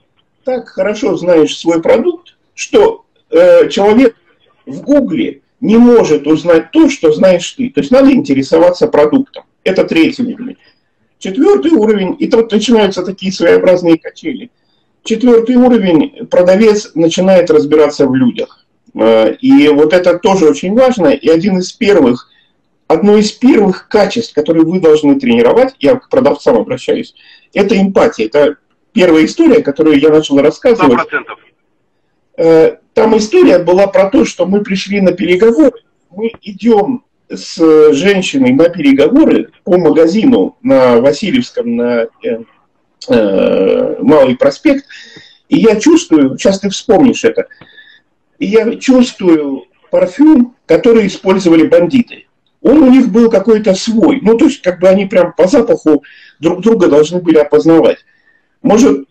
так 0.44 0.68
хорошо 0.68 1.16
знаешь 1.16 1.56
свой 1.58 1.82
продукт, 1.82 2.36
что 2.54 3.04
э, 3.30 3.68
человек 3.68 4.16
в 4.64 4.80
Гугле 4.82 5.42
не 5.60 5.76
может 5.76 6.26
узнать 6.26 6.70
то, 6.70 6.88
что 6.88 7.12
знаешь 7.12 7.50
ты. 7.52 7.70
То 7.70 7.80
есть 7.80 7.90
надо 7.90 8.12
интересоваться 8.12 8.86
продуктом. 8.86 9.44
Это 9.64 9.84
третий 9.84 10.22
уровень. 10.22 10.56
Четвертый 11.18 11.72
уровень, 11.72 12.16
и 12.18 12.28
тут 12.28 12.50
начинаются 12.50 13.02
такие 13.02 13.30
своеобразные 13.30 13.98
качели. 13.98 14.50
Четвертый 15.04 15.56
уровень, 15.56 16.26
продавец 16.26 16.92
начинает 16.94 17.50
разбираться 17.50 18.06
в 18.06 18.14
людях. 18.14 18.66
Э, 18.94 19.34
и 19.34 19.68
вот 19.68 19.92
это 19.92 20.18
тоже 20.18 20.46
очень 20.46 20.74
важно. 20.74 21.08
И 21.08 21.28
один 21.28 21.58
из 21.58 21.72
первых, 21.72 22.30
одно 22.86 23.18
из 23.18 23.32
первых 23.32 23.88
качеств, 23.88 24.34
которые 24.34 24.64
вы 24.64 24.80
должны 24.80 25.20
тренировать, 25.20 25.74
я 25.78 25.96
к 25.96 26.08
продавцам 26.08 26.56
обращаюсь, 26.56 27.14
это 27.52 27.78
эмпатия. 27.78 28.26
Это 28.26 28.56
первая 28.92 29.26
история, 29.26 29.62
которую 29.62 30.00
я 30.00 30.08
начал 30.08 30.38
рассказывать. 30.40 31.00
100%. 31.00 31.49
Э, 32.36 32.76
там 32.94 33.16
история 33.16 33.58
была 33.58 33.86
про 33.86 34.10
то, 34.10 34.24
что 34.24 34.46
мы 34.46 34.62
пришли 34.62 35.00
на 35.00 35.12
переговоры, 35.12 35.72
мы 36.10 36.32
идем 36.42 37.04
с 37.28 37.92
женщиной 37.92 38.52
на 38.52 38.68
переговоры 38.68 39.50
по 39.64 39.78
магазину 39.78 40.56
на 40.62 41.00
Васильевском, 41.00 41.76
на 41.76 42.06
э, 42.24 42.38
э, 43.08 43.96
Малый 44.02 44.36
проспект, 44.36 44.84
и 45.48 45.58
я 45.58 45.78
чувствую, 45.80 46.36
сейчас 46.36 46.60
ты 46.60 46.70
вспомнишь 46.70 47.24
это, 47.24 47.46
я 48.38 48.74
чувствую 48.76 49.66
парфюм, 49.90 50.56
который 50.66 51.06
использовали 51.06 51.66
бандиты. 51.66 52.26
Он 52.62 52.82
у 52.82 52.90
них 52.90 53.08
был 53.08 53.30
какой-то 53.30 53.74
свой. 53.74 54.20
Ну, 54.22 54.36
то 54.36 54.46
есть, 54.46 54.62
как 54.62 54.80
бы 54.80 54.88
они 54.88 55.06
прям 55.06 55.32
по 55.32 55.46
запаху 55.46 56.04
друг 56.40 56.62
друга 56.62 56.88
должны 56.88 57.20
были 57.20 57.38
опознавать. 57.38 57.98
Может, 58.62 59.06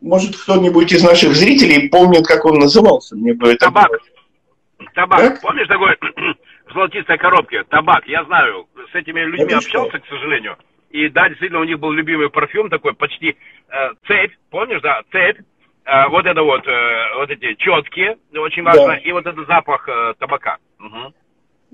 может, 0.00 0.36
кто-нибудь 0.36 0.92
из 0.92 1.02
наших 1.02 1.34
зрителей 1.34 1.88
помнит, 1.88 2.26
как 2.26 2.44
он 2.44 2.58
назывался? 2.58 3.16
Мне 3.16 3.34
бы 3.34 3.48
это 3.48 3.66
Табак. 3.66 3.88
Было... 3.88 4.88
Табак. 4.94 5.20
Как? 5.20 5.40
Помнишь 5.42 5.68
такой 5.68 5.96
в 6.68 6.72
золотистой 6.72 7.18
коробке? 7.18 7.64
Табак. 7.64 8.06
Я 8.06 8.24
знаю. 8.24 8.66
С 8.92 8.94
этими 8.94 9.20
людьми 9.20 9.44
это 9.44 9.58
общался, 9.58 9.98
что? 9.98 10.00
к 10.00 10.06
сожалению. 10.08 10.56
И 10.90 11.08
да, 11.08 11.28
действительно, 11.28 11.60
у 11.60 11.64
них 11.64 11.78
был 11.78 11.92
любимый 11.92 12.30
парфюм 12.30 12.68
такой, 12.68 12.94
почти 12.94 13.36
э, 13.68 13.90
цепь. 14.06 14.32
Помнишь, 14.50 14.80
да? 14.82 15.02
Цепь. 15.12 15.38
Э, 15.84 16.08
вот 16.08 16.26
это 16.26 16.42
вот, 16.42 16.66
э, 16.66 17.18
вот 17.18 17.30
эти 17.30 17.54
четкие, 17.54 18.16
очень 18.34 18.62
важно. 18.62 18.86
Да. 18.86 18.96
И 18.96 19.12
вот 19.12 19.26
этот 19.26 19.46
запах 19.46 19.88
э, 19.88 20.14
табака. 20.18 20.56
Угу. 20.80 21.14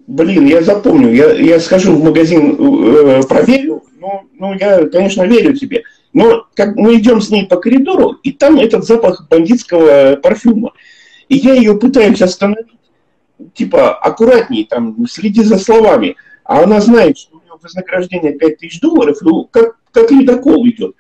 Блин, 0.09 0.47
я 0.47 0.61
запомню. 0.61 1.13
Я, 1.13 1.33
я 1.33 1.59
схожу 1.61 1.97
в 1.97 2.05
магазин, 2.05 2.53
э, 2.53 3.23
проверю. 3.29 3.83
Ну, 3.99 4.29
ну, 4.35 4.55
я, 4.55 4.87
конечно, 4.89 5.25
верю 5.25 5.55
тебе. 5.55 5.83
Но 6.17 6.47
как 6.55 6.77
мы 6.77 6.97
идем 6.97 7.21
с 7.21 7.29
ней 7.29 7.47
по 7.47 7.57
коридору, 7.57 8.13
и 8.23 8.33
там 8.33 8.59
этот 8.59 8.87
запах 8.87 9.29
бандитского 9.29 10.17
парфюма. 10.17 10.73
И 11.29 11.37
я 11.37 11.53
ее 11.53 11.77
пытаюсь 11.79 12.23
остановить, 12.23 12.69
типа, 13.53 13.95
аккуратней, 13.95 14.65
там, 14.65 15.07
следи 15.07 15.43
за 15.43 15.59
словами. 15.59 16.17
А 16.43 16.63
она 16.63 16.81
знает, 16.81 17.19
что 17.19 17.37
у 17.37 17.41
нее 17.41 17.53
вознаграждение 17.63 18.33
5000 18.33 18.81
долларов, 18.81 19.19
ну, 19.21 19.45
как, 19.45 19.77
как 19.93 20.11
ледокол 20.11 20.67
идет. 20.67 20.97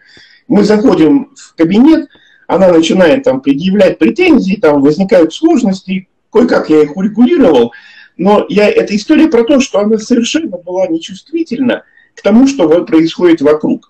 Мы 0.48 0.64
заходим 0.64 1.30
в 1.34 1.54
кабинет, 1.54 2.10
она 2.46 2.70
начинает 2.70 3.22
там 3.22 3.40
предъявлять 3.40 3.98
претензии, 3.98 4.56
там 4.56 4.82
возникают 4.82 5.32
сложности, 5.32 6.08
кое-как 6.30 6.68
я 6.68 6.82
их 6.82 6.94
урегулировал, 6.94 7.72
но 8.18 8.44
я, 8.50 8.68
эта 8.68 8.94
история 8.94 9.28
про 9.28 9.44
то, 9.44 9.60
что 9.60 9.78
она 9.78 9.96
совершенно 9.96 10.58
была 10.58 10.88
нечувствительна 10.88 11.84
к 12.14 12.20
тому, 12.20 12.46
что 12.46 12.84
происходит 12.84 13.40
вокруг 13.40 13.88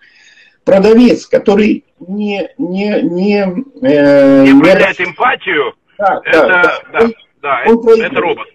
продавец, 0.67 1.27
который 1.27 1.85
не... 2.01 2.51
Не, 2.59 3.01
не, 3.03 3.41
э, 3.81 4.45
не 4.45 4.61
проявляет 4.61 4.99
не... 4.99 5.05
эмпатию, 5.07 5.75
да, 5.97 6.21
это, 6.25 6.49
да, 6.49 6.79
да, 6.93 7.01
он, 7.01 7.15
да 7.41 7.63
он 7.67 7.89
это, 7.89 8.07
это 8.07 8.21
робот. 8.21 8.49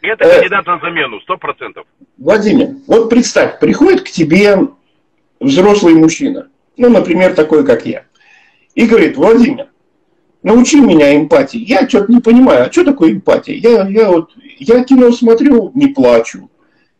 Это 0.00 0.24
э, 0.24 0.34
кандидат 0.36 0.66
на 0.66 0.78
замену, 0.78 1.20
сто 1.20 1.36
процентов. 1.36 1.84
Владимир, 2.16 2.68
вот 2.86 3.10
представь, 3.10 3.58
приходит 3.58 4.02
к 4.02 4.08
тебе 4.08 4.56
взрослый 5.40 5.94
мужчина, 5.94 6.48
ну, 6.76 6.88
например, 6.88 7.34
такой, 7.34 7.66
как 7.66 7.84
я, 7.84 8.04
и 8.74 8.86
говорит, 8.86 9.16
Владимир, 9.16 9.66
научи 10.44 10.80
меня 10.80 11.16
эмпатии. 11.16 11.58
Я 11.58 11.88
что-то 11.88 12.12
не 12.12 12.20
понимаю, 12.20 12.66
а 12.66 12.72
что 12.72 12.84
такое 12.84 13.12
эмпатия? 13.12 13.56
Я, 13.56 13.88
я, 13.88 14.08
вот, 14.08 14.30
я 14.58 14.84
кино 14.84 15.10
смотрю, 15.10 15.72
не 15.74 15.88
плачу. 15.88 16.48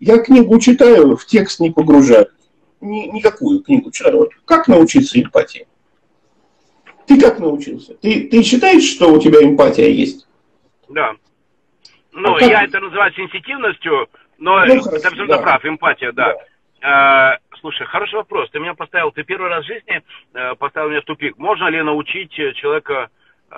Я 0.01 0.18
книгу 0.18 0.59
читаю, 0.59 1.16
в 1.16 1.25
текст 1.27 1.61
не 1.61 1.71
погружаюсь 1.71 2.27
ни, 2.80 3.06
никакую 3.06 3.62
книгу 3.62 3.90
читать. 3.90 4.14
Как 4.44 4.68
научиться 4.68 5.20
эмпатии? 5.20 5.66
Ты 7.06 7.20
как 7.20 7.38
научился? 7.38 7.94
Ты, 7.94 8.28
ты 8.28 8.42
считаешь, 8.42 8.84
что 8.84 9.12
у 9.12 9.18
тебя 9.18 9.42
эмпатия 9.42 9.88
есть? 9.88 10.26
Да. 10.88 11.14
Ну, 12.12 12.34
а 12.34 12.42
я 12.42 12.64
это 12.64 12.80
называю 12.80 13.12
сенситивностью, 13.14 14.08
но 14.38 14.64
ну, 14.64 14.82
ты 14.82 14.96
абсолютно 14.96 15.36
да. 15.36 15.42
прав, 15.42 15.64
эмпатия, 15.64 16.12
да. 16.12 16.34
да. 16.34 16.38
Э, 16.80 17.38
слушай, 17.60 17.86
хороший 17.86 18.16
вопрос. 18.16 18.50
Ты 18.50 18.58
меня 18.58 18.74
поставил, 18.74 19.10
ты 19.12 19.24
первый 19.24 19.48
раз 19.48 19.64
в 19.64 19.68
жизни 19.68 20.02
э, 20.34 20.54
поставил 20.56 20.90
меня 20.90 21.00
в 21.00 21.04
тупик. 21.04 21.38
Можно 21.38 21.68
ли 21.68 21.82
научить 21.82 22.30
человека... 22.32 23.08
Э, 23.50 23.56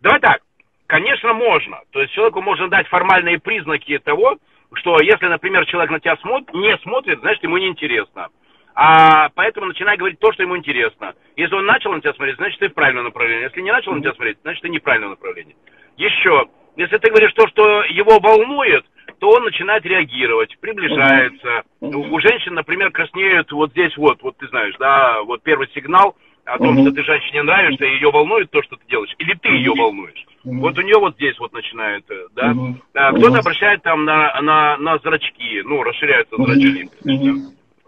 давай 0.00 0.20
так, 0.20 0.40
конечно, 0.86 1.32
можно. 1.32 1.80
То 1.90 2.00
есть 2.00 2.12
человеку 2.12 2.42
можно 2.42 2.68
дать 2.68 2.88
формальные 2.88 3.38
признаки 3.38 3.98
того, 3.98 4.38
что 4.74 5.00
если, 5.00 5.26
например, 5.26 5.66
человек 5.66 5.90
на 5.90 6.00
тебя 6.00 6.16
смотрит, 6.18 6.52
не 6.54 6.76
смотрит, 6.78 7.20
значит, 7.20 7.42
ему 7.42 7.58
неинтересно. 7.58 8.28
А 8.74 9.28
поэтому 9.34 9.66
начинай 9.66 9.96
говорить 9.96 10.18
то, 10.20 10.32
что 10.32 10.42
ему 10.42 10.56
интересно. 10.56 11.14
Если 11.36 11.54
он 11.54 11.66
начал 11.66 11.92
на 11.92 12.00
тебя 12.00 12.14
смотреть, 12.14 12.36
значит, 12.36 12.58
ты 12.60 12.68
в 12.68 12.74
правильном 12.74 13.04
направлении. 13.04 13.44
Если 13.44 13.60
не 13.60 13.72
начал 13.72 13.92
на 13.92 14.00
тебя 14.00 14.14
смотреть, 14.14 14.38
значит, 14.42 14.62
ты 14.62 14.68
не 14.68 14.78
в 14.78 14.82
правильном 14.82 15.10
направлении. 15.10 15.56
Еще, 15.96 16.46
если 16.76 16.98
ты 16.98 17.10
говоришь 17.10 17.32
то, 17.34 17.46
что 17.48 17.82
его 17.84 18.18
волнует, 18.20 18.86
то 19.18 19.28
он 19.28 19.44
начинает 19.44 19.84
реагировать, 19.84 20.56
приближается. 20.60 21.64
У 21.80 22.20
женщин, 22.20 22.54
например, 22.54 22.90
краснеют 22.90 23.52
вот 23.52 23.70
здесь 23.72 23.94
вот, 23.96 24.22
вот 24.22 24.36
ты 24.38 24.46
знаешь, 24.48 24.74
да, 24.78 25.22
вот 25.22 25.42
первый 25.42 25.68
сигнал 25.74 26.16
о 26.44 26.58
том, 26.58 26.80
что 26.80 26.92
ты 26.92 27.02
женщине 27.04 27.42
нравишься, 27.42 27.84
и 27.84 27.94
ее 27.94 28.10
волнует 28.10 28.50
то, 28.50 28.62
что 28.62 28.76
ты 28.76 28.82
делаешь, 28.88 29.14
или 29.18 29.34
ты 29.34 29.48
ее 29.48 29.72
волнуешь. 29.74 30.26
Вот 30.44 30.78
у 30.78 30.82
нее 30.82 30.98
вот 30.98 31.14
здесь 31.16 31.38
вот 31.38 31.52
начинает, 31.52 32.04
э, 32.10 32.26
да. 32.34 32.54
А, 32.94 33.12
кто-то 33.12 33.38
обращает 33.38 33.82
там 33.82 34.04
на, 34.04 34.40
на, 34.40 34.78
на 34.78 34.98
зрачки, 34.98 35.62
ну, 35.64 35.82
расширяются 35.82 36.36
зрачки. 36.36 36.88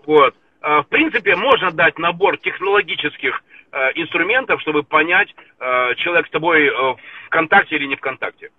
Вот. 0.04 0.34
А, 0.60 0.82
в 0.82 0.88
принципе, 0.88 1.34
можно 1.34 1.70
дать 1.70 1.98
набор 1.98 2.36
технологических 2.38 3.42
э, 3.72 3.76
инструментов, 3.94 4.60
чтобы 4.60 4.82
понять, 4.82 5.34
э, 5.60 5.94
человек 5.96 6.26
с 6.26 6.30
тобой 6.30 6.68
в 6.68 7.28
контакте 7.30 7.76
или 7.76 7.86
не 7.86 7.96
в 7.96 8.00
контакте. 8.00 8.50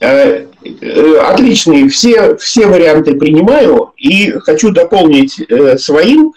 Отличные, 0.00 1.88
все, 1.88 2.34
все 2.36 2.66
варианты 2.66 3.16
принимаю 3.16 3.92
и 3.96 4.32
хочу 4.32 4.72
дополнить 4.72 5.34
своим. 5.80 6.32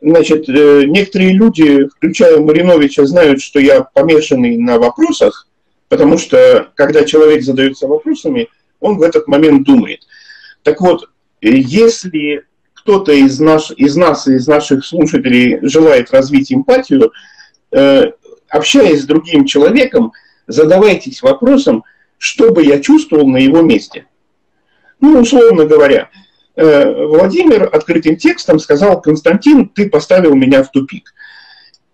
Значит, 0.00 0.46
некоторые 0.46 1.32
люди, 1.32 1.86
включая 1.88 2.38
Мариновича, 2.38 3.04
знают, 3.04 3.40
что 3.40 3.58
я 3.58 3.82
помешанный 3.82 4.56
на 4.56 4.78
вопросах, 4.78 5.48
Потому 5.88 6.18
что, 6.18 6.70
когда 6.74 7.04
человек 7.04 7.42
задается 7.42 7.86
вопросами, 7.86 8.48
он 8.80 8.98
в 8.98 9.02
этот 9.02 9.26
момент 9.26 9.64
думает. 9.64 10.00
Так 10.62 10.80
вот, 10.80 11.08
если 11.40 12.44
кто-то 12.74 13.12
из, 13.12 13.40
наш, 13.40 13.70
из 13.70 13.96
нас, 13.96 14.26
из 14.26 14.46
наших 14.46 14.84
слушателей 14.84 15.58
желает 15.62 16.10
развить 16.10 16.52
эмпатию, 16.52 17.12
э, 17.72 18.12
общаясь 18.48 19.02
с 19.02 19.06
другим 19.06 19.46
человеком, 19.46 20.12
задавайтесь 20.46 21.22
вопросом, 21.22 21.84
что 22.18 22.52
бы 22.52 22.62
я 22.62 22.80
чувствовал 22.80 23.26
на 23.26 23.38
его 23.38 23.62
месте. 23.62 24.06
Ну, 25.00 25.20
условно 25.20 25.64
говоря, 25.64 26.10
э, 26.10 26.27
Владимир 26.60 27.68
открытым 27.72 28.16
текстом 28.16 28.58
сказал, 28.58 29.00
Константин, 29.00 29.68
ты 29.68 29.88
поставил 29.88 30.34
меня 30.34 30.64
в 30.64 30.72
тупик. 30.72 31.14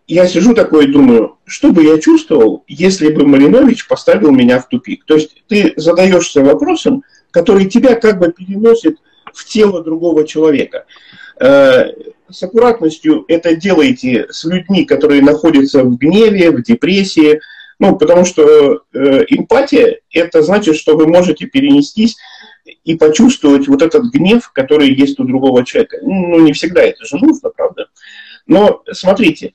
Я 0.07 0.27
сижу 0.27 0.55
такой 0.55 0.85
и 0.85 0.93
думаю, 0.93 1.39
что 1.47 1.71
бы 1.71 1.85
я 1.85 1.99
чувствовал, 1.99 2.65
если 2.67 3.09
бы 3.09 3.27
Малинович 3.27 3.87
поставил 3.87 4.31
меня 4.31 4.59
в 4.59 4.69
тупик. 4.69 5.05
То 5.05 5.15
есть 5.15 5.43
ты 5.49 5.73
задаешься 5.77 6.43
вопросом, 6.43 7.05
который 7.31 7.67
тебя 7.67 7.95
как 7.95 8.19
бы 8.19 8.33
переносит 8.33 8.97
в 9.33 9.45
тело 9.45 9.83
другого 9.83 10.27
человека. 10.27 10.85
Э, 11.41 11.87
с 12.31 12.43
аккуратностью 12.43 13.25
это 13.29 13.57
делайте 13.57 14.27
с 14.31 14.45
людьми, 14.45 14.85
которые 14.85 15.23
находятся 15.23 15.83
в 15.83 15.97
гневе, 15.97 16.51
в 16.51 16.63
депрессии, 16.63 17.41
ну, 17.79 17.97
потому 17.97 18.25
что 18.25 18.83
э, 18.93 19.25
эмпатия– 19.29 19.99
это 20.13 20.43
значит, 20.43 20.77
что 20.77 20.97
вы 20.97 21.07
можете 21.07 21.47
перенестись 21.47 22.17
и 22.65 22.97
почувствовать 22.97 23.69
вот 23.69 23.83
этот 23.83 24.05
гнев, 24.13 24.51
который 24.53 24.93
есть 24.95 25.19
у 25.21 25.25
другого 25.25 25.65
человека. 25.65 25.99
Ну, 26.03 26.41
не 26.41 26.53
всегда 26.53 26.83
это 26.83 27.05
же 27.05 27.17
нужно, 27.17 27.51
правда. 27.51 27.89
Но 28.47 28.83
смотрите, 28.93 29.55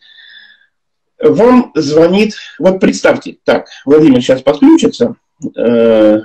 вам 1.19 1.71
звонит, 1.75 2.35
вот 2.59 2.79
представьте, 2.79 3.37
так, 3.43 3.67
Владимир 3.85 4.21
сейчас 4.21 4.41
подключится, 4.41 5.15
э, 5.55 6.21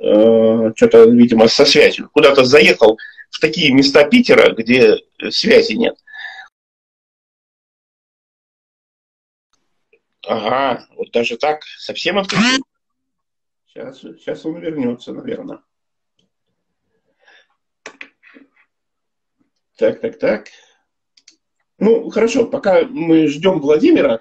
э, 0.00 0.72
что-то, 0.74 1.04
видимо, 1.04 1.48
со 1.48 1.64
связью, 1.64 2.10
куда-то 2.12 2.44
заехал 2.44 2.98
в 3.30 3.40
такие 3.40 3.72
места 3.72 4.04
Питера, 4.04 4.52
где 4.52 4.98
связи 5.30 5.74
нет. 5.74 5.96
Ага, 10.26 10.86
вот 10.96 11.10
даже 11.12 11.36
так, 11.36 11.62
совсем 11.78 12.18
отключил. 12.18 12.64
Сейчас, 13.66 14.00
сейчас 14.00 14.46
он 14.46 14.58
вернется, 14.58 15.12
наверное. 15.12 15.60
Так, 19.78 20.00
так, 20.00 20.18
так. 20.18 20.46
Ну, 21.78 22.10
хорошо, 22.10 22.46
пока 22.46 22.84
мы 22.84 23.26
ждем 23.26 23.60
Владимира, 23.60 24.20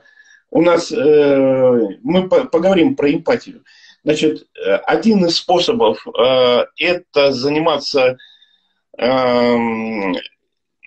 у 0.49 0.61
нас 0.61 0.91
э, 0.91 1.79
мы 2.01 2.27
по 2.27 2.45
поговорим 2.45 2.95
про 2.95 3.11
эмпатию. 3.11 3.63
Значит, 4.03 4.47
один 4.85 5.25
из 5.25 5.37
способов 5.37 6.05
э, 6.07 6.65
это 6.77 7.31
заниматься 7.31 8.17
э, 8.97 9.57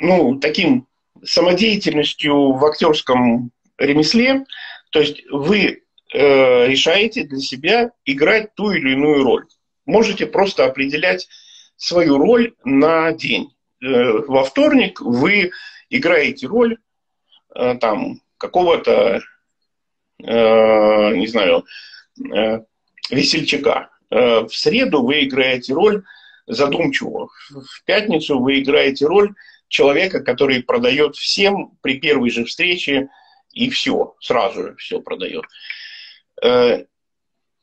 ну, 0.01 0.39
таким 0.41 0.87
самодеятельностью 1.25 2.53
в 2.53 2.65
актерском 2.65 3.51
ремесле. 3.79 4.45
То 4.91 5.01
есть 5.01 5.25
вы 5.31 5.83
э, 6.13 6.67
решаете 6.67 7.25
для 7.25 7.39
себя 7.39 7.91
играть 8.05 8.55
ту 8.55 8.71
или 8.73 8.93
иную 8.93 9.25
роль. 9.25 9.47
Можете 9.87 10.27
просто 10.27 10.67
определять 10.67 11.29
свою 11.77 12.19
роль 12.19 12.55
на 12.65 13.13
день. 13.13 13.56
Э, 13.87 14.13
во 14.27 14.45
вторник 14.45 15.01
вы 15.01 15.53
играете 15.91 16.47
роль 16.49 16.79
э, 17.55 17.77
там 17.81 18.21
какого-то, 18.39 19.21
э, 20.23 21.15
не 21.15 21.27
знаю, 21.27 21.65
весельчака. 23.11 23.91
В 24.11 24.49
среду 24.51 25.03
вы 25.03 25.25
играете 25.25 25.75
роль 25.75 26.05
задумчивого. 26.47 27.29
В 27.51 27.85
пятницу 27.85 28.39
вы 28.39 28.61
играете 28.61 29.07
роль 29.07 29.35
человека, 29.69 30.21
который 30.21 30.63
продает 30.63 31.17
всем 31.17 31.77
при 31.83 31.99
первой 31.99 32.31
же 32.31 32.45
встрече 32.45 33.09
и 33.53 33.69
все, 33.69 34.15
сразу 34.21 34.63
же 34.63 34.77
все 34.77 35.01
продает. 35.01 35.45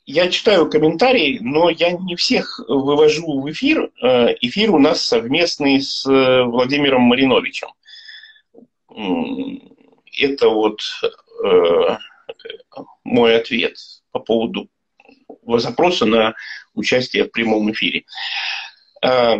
Э, 0.05 0.11
я 0.11 0.29
читаю 0.29 0.69
комментарии, 0.69 1.39
но 1.41 1.69
я 1.69 1.91
не 1.91 2.15
всех 2.15 2.59
вывожу 2.67 3.41
в 3.41 3.51
эфир. 3.51 3.91
Э, 4.01 4.35
эфир 4.41 4.71
у 4.71 4.79
нас 4.79 5.01
совместный 5.01 5.81
с 5.81 6.05
Владимиром 6.05 7.01
Мариновичем. 7.01 7.69
Это 10.19 10.49
вот 10.49 10.81
э, 11.43 11.97
мой 13.03 13.35
ответ 13.35 13.77
по 14.11 14.19
поводу 14.19 14.69
запроса 15.45 16.05
на 16.05 16.35
участие 16.73 17.25
в 17.25 17.31
прямом 17.31 17.71
эфире. 17.71 18.05
Э, 19.01 19.37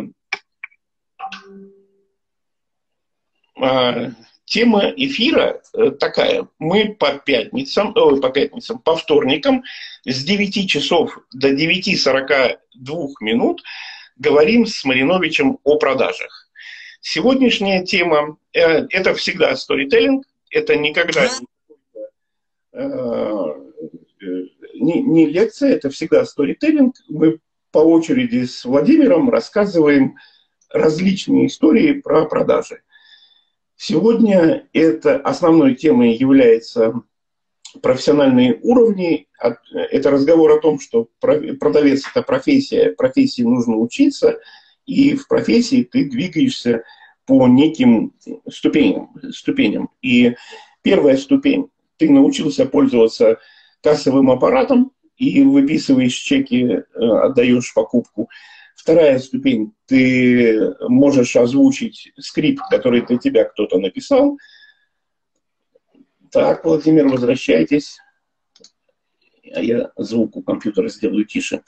э, 3.62 4.10
тема 4.44 4.92
эфира 4.96 5.62
э, 5.72 5.90
такая. 5.90 6.46
Мы 6.58 6.94
по 6.94 7.12
пятницам, 7.14 7.92
ой, 7.96 8.20
по 8.20 8.30
пятницам, 8.30 8.78
по 8.78 8.96
вторникам 8.96 9.64
с 10.04 10.22
9 10.24 10.68
часов 10.68 11.18
до 11.32 11.50
9.42 11.50 13.08
минут 13.20 13.62
говорим 14.16 14.66
с 14.66 14.84
Мариновичем 14.84 15.58
о 15.64 15.76
продажах. 15.76 16.48
Сегодняшняя 17.00 17.84
тема 17.84 18.36
э,– 18.52 18.86
это 18.90 19.14
всегда 19.14 19.54
сторителлинг, 19.56 20.26
это 20.50 20.76
никогда 20.76 21.28
э, 22.72 23.54
не, 24.74 25.02
не 25.02 25.26
лекция, 25.26 25.74
это 25.74 25.90
всегда 25.90 26.24
сторителлинг. 26.24 26.96
Мы 27.08 27.40
по 27.72 27.78
очереди 27.78 28.44
с 28.44 28.64
Владимиром 28.64 29.30
рассказываем 29.30 30.16
различные 30.70 31.46
истории 31.46 32.00
про 32.00 32.26
продажи. 32.26 32.82
Сегодня 33.76 34.68
это 34.72 35.16
основной 35.16 35.74
темой 35.74 36.14
является 36.14 36.94
профессиональные 37.82 38.58
уровни. 38.62 39.28
Это 39.72 40.10
разговор 40.10 40.52
о 40.52 40.60
том, 40.60 40.78
что 40.78 41.08
продавец– 41.20 42.04
это 42.10 42.22
профессия, 42.22 42.90
профессии 42.92 43.42
нужно 43.42 43.76
учиться– 43.76 44.38
и 44.86 45.14
в 45.14 45.28
профессии 45.28 45.82
ты 45.82 46.08
двигаешься 46.08 46.84
по 47.26 47.46
неким 47.48 48.12
ступеням. 48.50 49.10
ступеням. 49.32 49.90
И 50.02 50.34
первая 50.82 51.16
ступень– 51.16 51.68
ты 51.96 52.10
научился 52.10 52.66
пользоваться 52.66 53.38
кассовым 53.80 54.30
аппаратом 54.30 54.92
и 55.16 55.42
выписываешь 55.42 56.14
чеки, 56.14 56.64
э, 56.64 56.82
отдаешь 56.94 57.72
покупку. 57.72 58.28
Вторая 58.84 59.18
ступень– 59.18 59.72
ты 59.86 60.74
можешь 60.88 61.34
озвучить 61.36 62.12
скрипт, 62.18 62.60
который 62.68 63.00
для 63.00 63.16
тебя 63.16 63.46
кто-то 63.46 63.78
написал. 63.78 64.36
Так, 66.30 66.66
Владимир, 66.66 67.08
возвращайтесь. 67.08 67.96
А 69.54 69.62
я 69.62 69.90
звук 69.96 70.36
у 70.36 70.42
компьютера 70.42 70.88
сделаю 70.88 71.24
тише. 71.24 71.62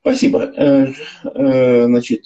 Спасибо. 0.00 0.52
Э, 0.56 0.92
э, 1.22 1.84
значит, 1.84 2.24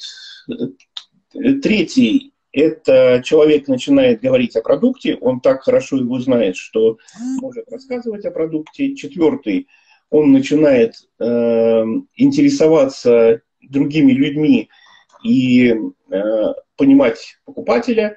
третий– 1.63 2.33
это 2.53 3.21
человек 3.23 3.69
начинает 3.69 4.23
говорить 4.23 4.57
о 4.57 4.63
продукте, 4.63 5.17
он 5.17 5.43
так 5.43 5.65
хорошо 5.65 5.99
его 5.99 6.19
знает, 6.19 6.57
что 6.57 6.97
может 7.43 7.71
рассказывать 7.71 8.25
о 8.25 8.31
продукте. 8.31 8.95
Четвертый– 8.95 9.69
он 10.11 10.33
начинает 10.33 10.95
э, 11.19 11.85
интересоваться 12.17 13.43
другими 13.61 14.13
людьми 14.13 14.71
и 15.23 15.75
понимать 16.77 17.39
покупателя. 17.45 18.17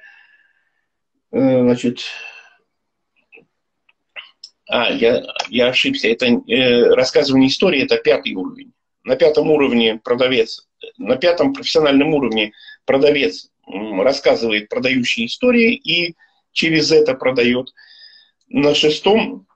Значит, 1.30 2.04
а, 4.68 4.90
я, 4.90 5.22
я 5.50 5.68
ошибся. 5.68 6.08
Это 6.08 6.26
э, 6.26 6.94
рассказывание 6.94 7.48
истории– 7.48 7.82
это 7.84 7.98
пятый 7.98 8.34
уровень 8.34 8.72
на 9.04 9.16
пятом 9.16 9.50
уровне 9.50 10.00
продавец, 10.02 10.66
на 10.98 11.16
пятом 11.16 11.52
профессиональном 11.52 12.14
уровне 12.14 12.52
продавец 12.84 13.48
рассказывает 13.66 14.68
продающие 14.68 15.26
истории 15.26 15.74
и 15.74 16.16
через 16.52 16.90
это 16.90 17.14
продает. 17.14 17.72
На 18.48 18.74
шестом, 18.74 19.46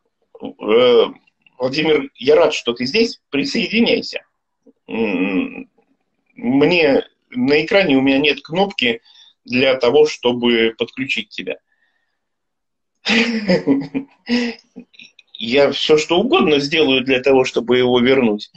э, 0.40 1.04
Владимир, 1.58 2.10
я 2.16 2.36
рад, 2.36 2.54
что 2.54 2.72
ты 2.72 2.86
здесь, 2.86 3.20
присоединяйся. 3.30 4.24
Мне 4.86 5.68
на 7.30 7.64
экране 7.64 7.96
у 7.96 8.02
меня 8.02 8.18
нет 8.18 8.42
кнопки 8.42 9.00
для 9.44 9.74
того, 9.76 10.06
чтобы 10.06 10.74
подключить 10.76 11.30
тебя. 11.30 11.58
Я 15.38 15.70
все 15.70 15.98
что 15.98 16.18
угодно 16.18 16.58
сделаю 16.58 17.04
для 17.04 17.20
того, 17.20 17.44
чтобы 17.44 17.78
его 17.78 18.00
вернуть. 18.00 18.50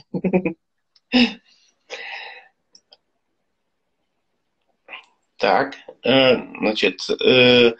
Так, 5.36 5.76
э, 6.02 6.36
значит, 6.58 7.00
э, 7.08 7.72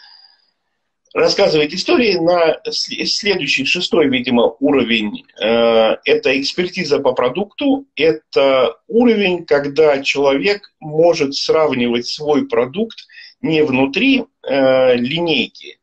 рассказывает 1.12 1.72
истории 1.72 2.14
на 2.14 2.60
следующий, 2.70 3.64
шестой, 3.64 4.08
видимо, 4.08 4.54
уровень. 4.60 5.24
Э, 5.40 5.96
это 6.04 6.40
экспертиза 6.40 7.00
по 7.00 7.12
продукту. 7.12 7.86
Это 7.96 8.76
уровень, 8.86 9.44
когда 9.44 10.02
человек 10.02 10.72
может 10.78 11.34
сравнивать 11.34 12.06
свой 12.06 12.46
продукт 12.46 12.98
не 13.40 13.62
внутри 13.62 14.24
э, 14.42 14.96
линейки, 14.96 15.78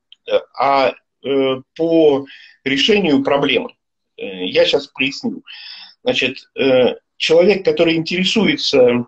а 0.57 0.93
э, 1.23 1.61
по 1.75 2.25
решению 2.63 3.23
проблемы. 3.23 3.73
Я 4.17 4.65
сейчас 4.65 4.87
поясню. 4.87 5.43
Значит, 6.03 6.37
человек, 7.17 7.63
который 7.63 7.95
интересуется 7.97 9.05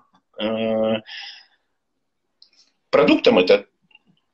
продуктом, 2.91 3.39
это 3.39 3.65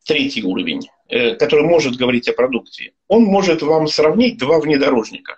третий 0.03 0.43
уровень, 0.43 0.81
который 1.07 1.65
может 1.65 1.95
говорить 1.95 2.27
о 2.27 2.33
продукте, 2.33 2.93
он 3.07 3.23
может 3.23 3.61
вам 3.61 3.87
сравнить 3.87 4.37
два 4.37 4.59
внедорожника 4.59 5.35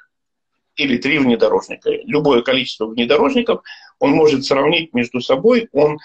или 0.78 0.98
три 0.98 1.18
внедорожника. 1.18 1.90
Любое 2.06 2.42
количество 2.42 2.86
внедорожников 2.86 3.62
он 4.00 4.12
может 4.12 4.46
сравнить 4.46 4.94
между 4.94 5.20
собой. 5.22 5.68
Он 5.74 5.98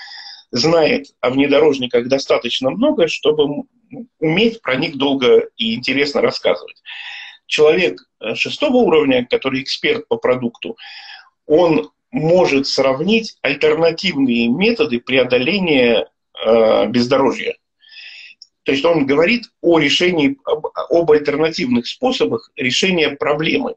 знает 0.51 1.07
о 1.21 1.31
внедорожниках 1.31 2.09
достаточно 2.09 2.71
много, 2.71 3.09
чтобы 3.09 3.65
уметь 4.19 4.63
про 4.63 4.77
них 4.77 4.97
долго 4.97 5.49
и 5.57 5.75
интересно 5.75 6.21
рассказывать. 6.21 6.83
Человек 7.47 8.01
э, 8.21 8.35
шестого 8.35 8.77
уровня, 8.77 9.27
который 9.29 9.63
эксперт 9.63 10.09
по 10.09 10.17
продукту, 10.17 10.77
он 11.47 11.91
может 12.11 12.67
сравнить 12.67 13.37
альтернативные 13.43 14.49
методы 14.49 15.01
преодоления 15.01 16.09
э, 16.45 16.87
бездорожья. 16.87 17.57
То 18.65 18.73
есть 18.73 18.85
он 18.85 19.07
говорит 19.07 19.51
о 19.61 19.79
решении, 19.79 20.39
об, 20.45 20.67
об 20.67 21.11
альтернативных 21.11 21.87
способах 21.87 22.51
решения 22.57 23.11
проблемы. 23.11 23.75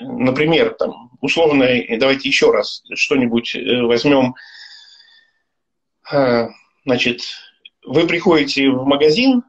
Например, 0.00 0.74
там, 0.74 1.10
условно, 1.20 1.66
давайте 1.98 2.28
еще 2.28 2.50
раз 2.50 2.82
что-нибудь 2.94 3.54
э, 3.54 3.82
возьмем. 3.82 4.34
Э, 6.12 6.48
значит, 6.84 7.22
вы 7.84 8.06
приходите 8.06 8.68
в 8.70 8.84
магазин 8.84 9.44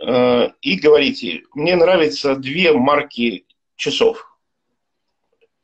э, 0.00 0.48
и 0.62 0.76
говорите, 0.76 1.42
мне 1.54 1.76
нравятся 1.76 2.36
две 2.36 2.72
марки 2.72 3.44
часов. 3.76 4.24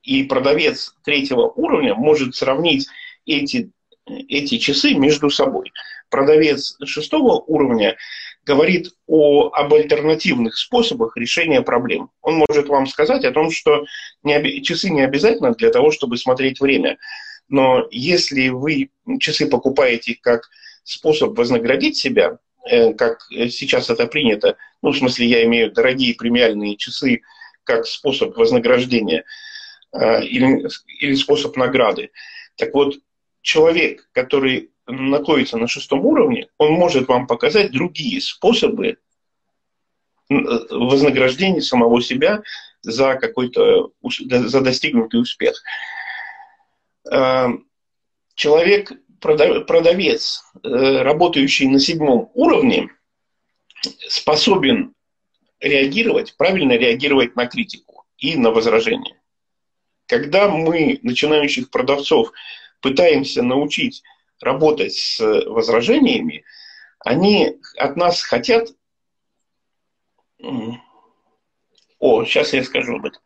И 0.03 0.25
продавец 0.25 0.95
третьего 1.03 1.49
уровня 1.49 1.95
может 1.95 2.35
сравнить 2.35 2.87
эти 3.25 3.71
эти 4.07 4.59
часы 4.59 4.94
между 4.94 5.30
собой. 5.30 5.72
Продавец 6.11 6.76
шестого 6.84 7.40
уровня 7.40 7.96
говорит 8.44 8.90
о, 9.07 9.50
об 9.52 9.72
альтернативных 9.72 10.57
способах 10.57 11.16
решения 11.16 11.62
проблем. 11.62 12.11
Он 12.20 12.44
может 12.48 12.68
вам 12.68 12.86
сказать 12.86 13.24
о 13.24 13.32
том, 13.32 13.50
что 13.50 13.84
не, 14.22 14.62
часы 14.62 14.90
не 14.90 15.00
обязательно 15.00 15.52
для 15.52 15.70
того, 15.70 15.90
чтобы 15.90 16.18
смотреть 16.18 16.61
время. 16.61 16.98
Но 17.48 17.86
если 17.90 18.48
вы 18.48 18.90
часы 19.20 19.48
покупаете 19.48 20.16
как 20.20 20.50
способ 20.82 21.36
вознаградить 21.36 21.96
себя, 21.96 22.38
э, 22.68 22.92
как 22.92 23.20
сейчас 23.30 23.90
это 23.90 24.07
принято, 24.07 24.57
ну, 24.82 24.90
в 24.90 24.98
смысле, 24.98 25.26
я 25.26 25.44
имею 25.44 25.72
дорогие 25.72 26.14
премиальные 26.14 26.76
часы 26.76 27.22
как 27.64 27.86
способ 27.86 28.36
вознаграждения 28.36 29.24
э, 29.92 30.24
или, 30.24 30.68
или 31.00 31.14
способ 31.14 31.57
награды. 31.57 32.11
Так 32.57 32.74
вот, 32.74 32.96
человек, 33.45 34.09
который 34.12 34.70
находится 34.86 35.59
на 35.59 35.68
шестом 35.68 36.05
уровне, 36.05 36.49
он 36.59 36.72
может 36.72 37.07
вам 37.07 37.26
показать 37.26 37.70
другие 37.70 38.20
способы 38.20 38.97
вознаграждения 40.28 41.61
самого 41.61 42.01
себя 42.03 42.42
за 42.82 43.14
какой-то 43.16 43.92
за 44.18 44.61
достигнутый 44.62 45.20
успех. 45.20 45.62
Э, 47.11 47.49
человек, 48.34 48.92
продавец, 49.20 50.42
э, 50.62 51.03
работающий 51.03 51.68
на 51.68 51.78
седьмом 51.78 52.30
уровне, 52.34 52.88
способен 54.09 54.95
реагировать, 55.61 56.34
правильно 56.38 56.72
реагировать 56.72 57.36
на 57.36 57.47
критику 57.47 58.07
и 58.16 58.36
на 58.36 58.51
возражение. 58.51 59.20
Когда 60.07 60.49
мы, 60.49 60.99
начинающих 61.03 61.70
продавцов, 61.70 62.32
пытаемся 62.85 63.43
научить 63.43 64.03
работать 64.43 64.95
с 64.95 65.18
возражениями, 65.18 66.45
они 66.99 67.57
от 67.78 67.97
нас 67.97 68.22
хотят... 68.22 68.68
О, 71.99 72.24
сейчас 72.26 72.53
я 72.53 72.62
скажу 72.62 72.97
об 72.97 73.07
этом. 73.07 73.22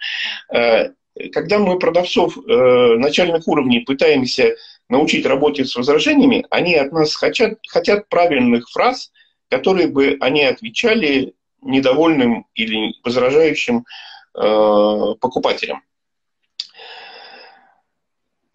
Э, 0.55 0.93
когда 1.33 1.59
мы 1.59 1.77
продавцов 1.81 2.39
э, 2.39 2.95
начальных 2.99 3.49
уровней 3.49 3.81
пытаемся 3.81 4.55
научить 4.89 5.27
работать 5.27 5.69
с 5.69 5.75
возражениями, 5.75 6.47
они 6.51 6.77
от 6.77 6.93
нас 6.93 7.17
хотят, 7.17 7.59
хотят 7.67 8.09
правильных 8.09 8.71
фраз, 8.71 9.11
которые 9.49 9.89
бы 9.89 10.19
они 10.21 10.45
отвечали 10.45 11.35
недовольным 11.63 12.47
или 12.55 12.95
возражающим 13.03 13.79
э, 13.79 15.15
покупателям 15.21 15.83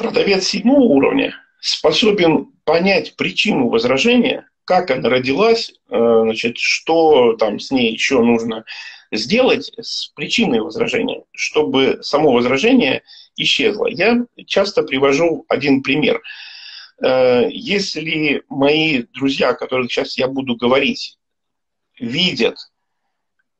продавец 0.03 0.47
седьмого 0.47 0.81
уровня 0.81 1.33
способен 1.61 2.47
понять 2.65 3.15
причину 3.15 3.69
возражения, 3.69 4.45
как 4.65 4.91
она 4.91 5.09
родилась, 5.09 5.71
э, 5.89 6.21
значит, 6.23 6.57
что 6.57 7.37
там 7.37 7.57
с 7.57 7.71
ней 7.71 7.93
еще 7.93 8.19
нужно 8.19 8.65
сделать 9.13 9.71
с 9.79 10.07
причиной 10.09 10.59
возражения, 10.59 11.23
чтобы 11.31 11.99
само 12.01 12.33
возражение 12.33 13.03
исчезло. 13.37 13.87
Я 13.87 14.25
часто 14.45 14.83
привожу 14.83 15.45
один 15.47 15.81
пример. 15.81 16.21
Э, 17.01 17.47
если 17.49 18.43
мои 18.49 19.03
друзья, 19.13 19.49
о 19.49 19.55
которых 19.55 19.89
сейчас 19.89 20.17
я 20.17 20.27
буду 20.27 20.57
говорить, 20.57 21.17
видят 21.97 22.57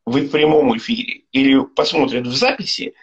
в 0.06 0.28
прямом 0.28 0.76
эфире 0.78 1.22
или 1.32 1.64
посмотрят 1.64 2.28
в 2.28 2.36
записи, 2.36 2.96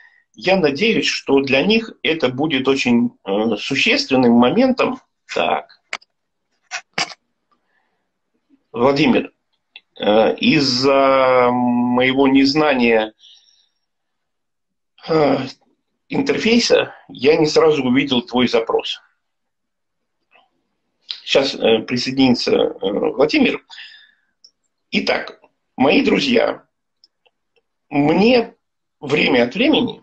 я 0.42 0.56
надеюсь, 0.56 1.06
что 1.06 1.40
для 1.40 1.62
них 1.62 1.92
это 2.02 2.30
будет 2.30 2.66
очень 2.66 3.12
э, 3.24 3.56
существенным 3.58 4.32
моментом. 4.32 5.00
Так. 5.34 5.80
Владимир, 8.72 9.32
э, 9.98 10.36
из-за 10.36 11.50
моего 11.52 12.26
незнания 12.26 13.12
э, 15.08 15.38
интерфейса 16.08 16.94
я 17.08 17.36
не 17.36 17.46
сразу 17.46 17.84
увидел 17.84 18.22
твой 18.22 18.48
запрос. 18.48 18.98
Сейчас 21.22 21.54
э, 21.54 21.80
присоединится 21.80 22.72
Владимир. 22.80 23.62
Итак, 24.90 25.38
мои 25.76 26.02
друзья, 26.02 26.64
мне 27.90 28.54
время 29.00 29.44
от 29.44 29.54
времени 29.54 30.02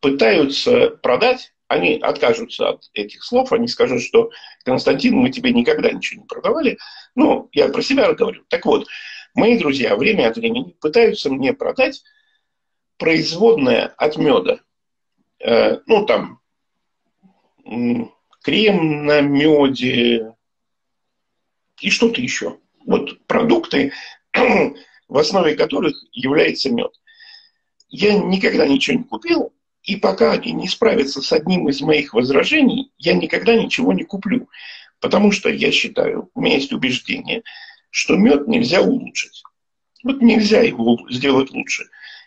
пытаются 0.00 0.90
продать, 0.90 1.52
они 1.68 1.98
откажутся 2.00 2.70
от 2.70 2.90
этих 2.94 3.22
слов, 3.22 3.52
они 3.52 3.68
скажут, 3.68 4.02
что 4.02 4.30
Константин, 4.64 5.16
мы 5.16 5.30
тебе 5.30 5.52
никогда 5.52 5.90
ничего 5.90 6.22
не 6.22 6.26
продавали. 6.26 6.78
Ну, 7.14 7.48
я 7.52 7.68
про 7.68 7.82
себя 7.82 8.12
говорю. 8.14 8.44
Так 8.48 8.64
вот, 8.64 8.86
мои 9.34 9.58
друзья 9.58 9.94
время 9.96 10.28
от 10.28 10.36
времени 10.36 10.74
пытаются 10.80 11.30
мне 11.30 11.52
продать 11.52 12.02
производное 12.96 13.86
от 13.96 14.16
меда. 14.16 14.60
Э, 15.40 15.78
ну, 15.86 16.06
там, 16.06 16.40
крем 18.42 19.04
на 19.04 19.20
меде 19.20 20.34
и 21.80 21.90
что-то 21.90 22.20
еще. 22.20 22.58
Вот 22.86 23.24
продукты, 23.26 23.92
в 24.32 25.18
основе 25.18 25.54
которых 25.54 25.94
является 26.12 26.70
мед. 26.70 26.92
Я 27.90 28.18
никогда 28.18 28.66
ничего 28.66 28.98
не 28.98 29.04
купил, 29.04 29.52
и 29.88 29.96
пока 29.96 30.32
они 30.32 30.52
не 30.52 30.68
справятся 30.68 31.22
с 31.22 31.32
одним 31.32 31.66
из 31.70 31.80
моих 31.80 32.12
возражений, 32.12 32.92
я 32.98 33.14
никогда 33.14 33.56
ничего 33.56 33.94
не 33.94 34.04
куплю. 34.04 34.46
Потому 35.00 35.32
что 35.32 35.48
я 35.48 35.72
считаю, 35.72 36.28
у 36.34 36.42
меня 36.42 36.56
есть 36.56 36.74
убеждение, 36.74 37.42
что 37.88 38.14
мед 38.16 38.46
нельзя 38.46 38.82
улучшить. 38.82 39.42
Вот 40.04 40.20
нельзя 40.20 40.60
его 40.60 40.98
сделать 41.08 41.52
лучше. 41.52 41.84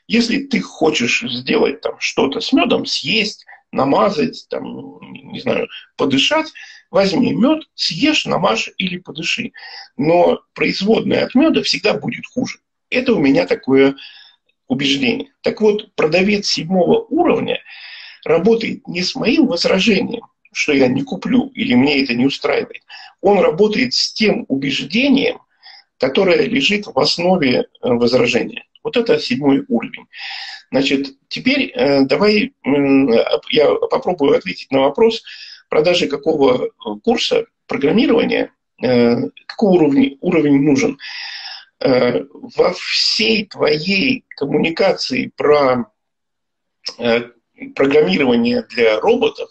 Если 0.08 0.40
ты 0.40 0.60
хочешь 0.60 1.22
сделать 1.22 1.82
там 1.82 2.00
что-то 2.00 2.40
с 2.40 2.52
медом, 2.52 2.88
съесть, 2.88 3.46
намазать, 3.72 4.48
там, 4.50 5.00
не 5.32 5.40
знаю, 5.40 5.68
подышать, 5.98 6.52
возьми 6.90 7.32
мед, 7.32 7.70
съешь, 7.76 8.26
намажь 8.26 8.72
или 8.80 8.98
подыши. 8.98 9.52
Но 9.98 10.42
производное 10.56 11.26
от 11.26 11.36
меда 11.36 11.62
всегда 11.62 11.94
будет 11.94 12.26
хуже. 12.26 12.58
Это 12.90 13.14
у 13.14 13.20
меня 13.20 13.46
такое 13.46 13.98
убеждений. 14.72 15.32
Так 15.42 15.60
вот, 15.60 15.94
продавец 15.96 16.48
седьмого 16.48 17.06
уровня 17.10 17.60
работает 18.24 18.88
не 18.88 19.02
с 19.02 19.16
моим 19.16 19.48
возражением, 19.48 20.24
что 20.54 20.72
я 20.72 20.88
не 20.88 21.04
куплю 21.04 21.52
или 21.54 21.76
мне 21.76 22.02
это 22.02 22.14
не 22.16 22.26
устраивает. 22.26 22.82
Он 23.20 23.40
работает 23.40 23.94
с 23.94 24.14
тем 24.14 24.46
убеждением, 24.48 25.40
которая 26.00 26.44
лежит 26.48 26.88
в 26.88 26.98
основе 26.98 27.66
возражения. 27.82 28.64
Вот 28.84 28.96
это 28.96 29.20
седьмой 29.20 29.66
уровень. 29.68 30.06
Значит, 30.72 31.08
теперь 31.28 31.74
давай 32.06 32.54
я 33.50 33.76
попробую 33.76 34.38
ответить 34.38 34.72
на 34.72 34.80
вопрос 34.80 35.22
продажи 35.70 36.08
какого 36.08 36.70
курса 37.04 37.46
программирования, 37.68 38.52
какой 38.80 39.78
уровень, 39.78 40.18
уровень 40.22 40.62
нужен. 40.62 40.98
Во 41.84 42.74
всей 42.74 43.48
твоей 43.48 44.24
коммуникации 44.38 45.32
про 45.36 45.92
программирование 47.76 48.64
для 48.70 49.00
роботов, 49.00 49.50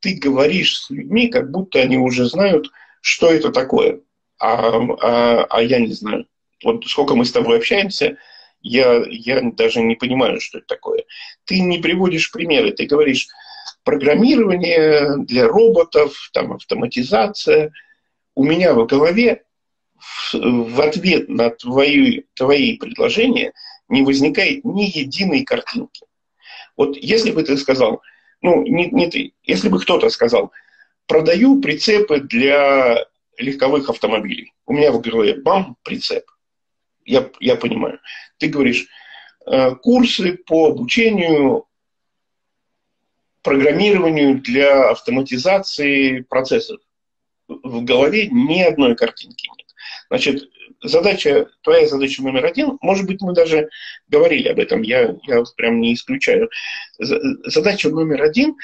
ты 0.00 0.14
говоришь 0.14 0.78
с 0.78 0.90
людьми, 0.90 1.28
как 1.28 1.50
будто 1.50 1.80
они 1.80 1.98
уже 1.98 2.26
знают, 2.26 2.70
что 3.00 3.30
это 3.30 3.50
такое. 3.50 4.00
А, 4.38 4.70
а, 5.00 5.44
а 5.44 5.62
я 5.62 5.80
не 5.80 5.92
знаю. 5.92 6.26
Вот 6.62 6.84
сколько 6.86 7.14
мы 7.14 7.24
с 7.24 7.32
тобой 7.32 7.58
общаемся, 7.58 8.16
я, 8.60 9.04
я 9.08 9.40
даже 9.52 9.80
не 9.80 9.94
понимаю, 9.94 10.40
что 10.40 10.58
это 10.58 10.66
такое. 10.66 11.04
Ты 11.44 11.60
не 11.60 11.78
приводишь 11.78 12.30
примеры, 12.30 12.72
ты 12.72 12.86
говоришь 12.86 13.28
программирование 13.84 15.16
для 15.24 15.46
роботов, 15.46 16.30
там 16.32 16.52
автоматизация. 16.52 17.72
У 18.34 18.44
меня 18.44 18.74
в 18.74 18.86
голове 18.86 19.42
в, 20.32 20.80
ответ 20.80 21.28
на 21.28 21.50
твои, 21.50 22.22
твои 22.34 22.76
предложения 22.76 23.52
не 23.88 24.02
возникает 24.02 24.64
ни 24.64 24.82
единой 24.82 25.44
картинки. 25.44 26.06
Вот 26.76 26.96
если 26.96 27.30
бы 27.30 27.42
ты 27.42 27.56
сказал, 27.56 28.02
ну, 28.40 28.62
не, 28.62 28.86
не 28.90 29.10
ты, 29.10 29.32
если 29.42 29.68
бы 29.68 29.80
кто-то 29.80 30.10
сказал, 30.10 30.52
продаю 31.06 31.60
прицепы 31.60 32.20
для 32.20 33.04
легковых 33.38 33.88
автомобилей. 33.88 34.52
У 34.66 34.72
меня 34.72 34.92
в 34.92 35.00
голове, 35.00 35.40
бам, 35.40 35.76
прицеп. 35.82 36.24
Я, 37.04 37.30
я 37.40 37.56
понимаю. 37.56 38.00
Ты 38.38 38.48
говоришь, 38.48 38.86
э, 39.46 39.74
курсы 39.76 40.36
по 40.36 40.68
обучению 40.68 41.66
программированию 43.42 44.40
для 44.40 44.90
автоматизации 44.90 46.20
процессов. 46.20 46.80
В 47.48 47.82
голове 47.82 48.28
ни 48.28 48.60
одной 48.60 48.94
картинки 48.94 49.48
нет. 49.56 49.67
Значит, 50.10 50.48
задача, 50.82 51.48
твоя 51.62 51.86
задача 51.86 52.22
номер 52.22 52.46
один, 52.46 52.78
может 52.80 53.06
быть, 53.06 53.20
мы 53.20 53.34
даже 53.34 53.68
говорили 54.08 54.48
об 54.48 54.58
этом, 54.58 54.82
я, 54.82 55.14
я 55.26 55.42
прям 55.56 55.80
не 55.80 55.94
исключаю. 55.94 56.50
Задача 56.98 57.90
номер 57.90 58.22
один 58.22 58.56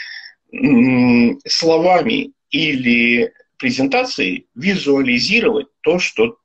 словами 1.46 2.32
или 2.50 3.32
презентацией 3.58 4.46
визуализировать 4.54 5.66
то, 5.80 5.98
что 5.98 6.38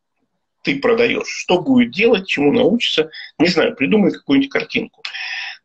ты 0.64 0.80
продаешь, 0.80 1.28
что 1.28 1.62
будет 1.62 1.92
делать, 1.92 2.28
чему 2.28 2.52
научиться, 2.52 3.10
не 3.38 3.48
знаю, 3.48 3.76
придумай 3.76 4.12
какую-нибудь 4.12 4.52
картинку. 4.52 5.04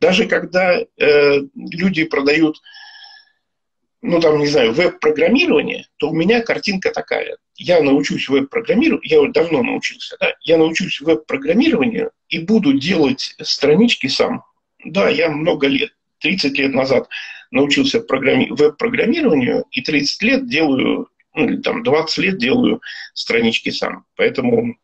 Даже 0.00 0.26
когда 0.26 0.78
э, 0.78 0.86
люди 1.54 2.04
продают 2.04 2.60
ну, 4.06 4.20
там, 4.20 4.38
не 4.38 4.46
знаю, 4.46 4.74
веб-программирование, 4.74 5.86
то 5.96 6.10
у 6.10 6.14
меня 6.14 6.42
картинка 6.42 6.90
такая. 6.90 7.38
Я 7.56 7.80
научусь 7.80 8.28
веб-программированию, 8.28 9.00
я 9.02 9.32
давно 9.32 9.62
научился, 9.62 10.18
да, 10.20 10.34
я 10.42 10.58
научусь 10.58 11.00
веб-программированию 11.00 12.10
и 12.28 12.38
буду 12.40 12.78
делать 12.78 13.34
странички 13.40 14.08
сам. 14.08 14.44
Да, 14.84 15.08
я 15.08 15.30
много 15.30 15.68
лет, 15.68 15.92
30 16.18 16.58
лет 16.58 16.74
назад 16.74 17.08
научился 17.50 18.00
программи- 18.00 18.50
веб-программированию, 18.50 19.64
и 19.70 19.80
30 19.80 20.22
лет 20.22 20.48
делаю, 20.50 21.08
ну, 21.34 21.48
или 21.48 21.62
там 21.62 21.82
20 21.82 22.18
лет 22.18 22.36
делаю 22.36 22.82
странички 23.14 23.70
сам. 23.70 24.04
Поэтому 24.16 24.76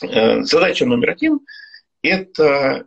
э, 0.00 0.40
задача 0.44 0.86
номер 0.86 1.10
один– 1.10 1.40
это 2.02 2.86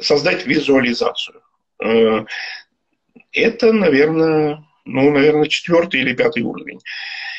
создать 0.00 0.46
визуализацию. 0.46 1.42
Это, 3.32 3.72
наверное, 3.72 4.64
ну, 4.84 5.10
наверное, 5.10 5.48
четвертый 5.48 6.00
или 6.00 6.14
пятый 6.14 6.42
уровень. 6.42 6.80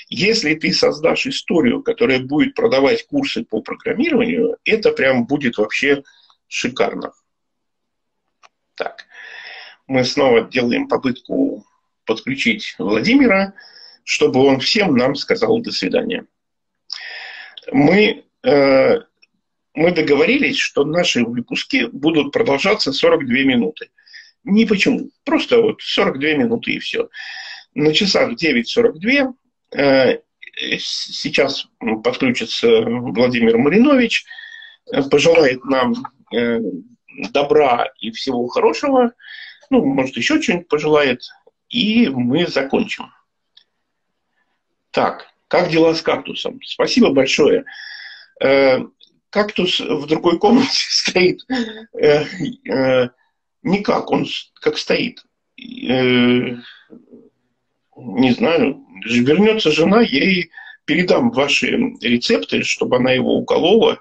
Если 0.10 0.54
ты 0.56 0.72
создашь 0.72 1.28
историю, 1.28 1.82
которая 1.82 2.20
будет 2.20 2.54
продавать 2.54 3.06
курсы 3.08 3.44
по 3.44 3.62
программированию, 3.62 4.58
это 4.64 4.92
прям 4.92 5.26
будет 5.26 5.58
вообще 5.58 6.04
шикарно. 6.48 7.14
Так, 8.76 9.06
мы 9.88 10.04
снова 10.04 10.42
делаем 10.42 10.88
попытку 10.88 11.66
подключить 12.06 12.76
Владимира, 12.78 13.54
чтобы 14.04 14.42
он 14.42 14.60
всем 14.60 14.96
нам 14.96 15.16
сказал 15.16 15.60
до 15.60 15.72
свидания. 15.72 16.26
Мы, 17.72 18.26
э, 18.44 19.00
мы 19.74 19.92
договорились, 19.92 20.58
что 20.58 20.86
наши 20.86 21.24
выпуски 21.24 21.88
будут 21.92 22.32
продолжаться 22.32 22.94
42 22.94 23.44
минуты. 23.44 23.90
Ни 24.46 24.66
почему. 24.66 25.10
Просто 25.24 25.60
вот 25.60 25.82
42 25.82 26.34
минуты 26.34 26.74
и 26.74 26.80
все. 26.80 27.10
На 27.74 27.94
часах 27.94 28.34
9.42 28.34 29.34
э, 29.76 30.20
сейчас 30.78 31.68
подключится 32.04 32.82
Владимир 32.82 33.58
Маринович, 33.58 34.24
э, 34.92 35.02
пожелает 35.10 35.66
нам 35.66 35.96
э, 36.34 36.60
добра 37.32 37.88
и 38.00 38.12
всего 38.12 38.48
хорошего, 38.48 39.14
ну, 39.72 39.84
может, 39.84 40.16
еще 40.16 40.40
что-нибудь 40.40 40.68
пожелает, 40.68 41.22
и 41.70 42.08
мы 42.08 42.46
закончим. 42.46 43.12
Так, 44.92 45.28
как 45.48 45.70
дела 45.70 45.96
с 45.96 46.04
кактусом? 46.04 46.60
Спасибо 46.64 47.10
большое. 47.12 47.66
Кактус 49.32 49.80
в 49.80 50.06
другой 50.06 50.38
комнате 50.38 50.86
стоит 50.90 51.42
Никак, 53.66 54.12
он 54.12 54.28
как 54.62 54.78
стоит. 54.78 55.26
Э, 55.58 56.56
не 57.96 58.32
знаю, 58.32 58.86
вернется 59.04 59.72
жена, 59.72 60.02
я 60.02 60.24
ей 60.24 60.52
передам 60.86 61.32
ваши 61.32 61.72
рецепты, 62.00 62.62
чтобы 62.62 62.98
она 62.98 63.12
его 63.14 63.36
уколола, 63.36 64.00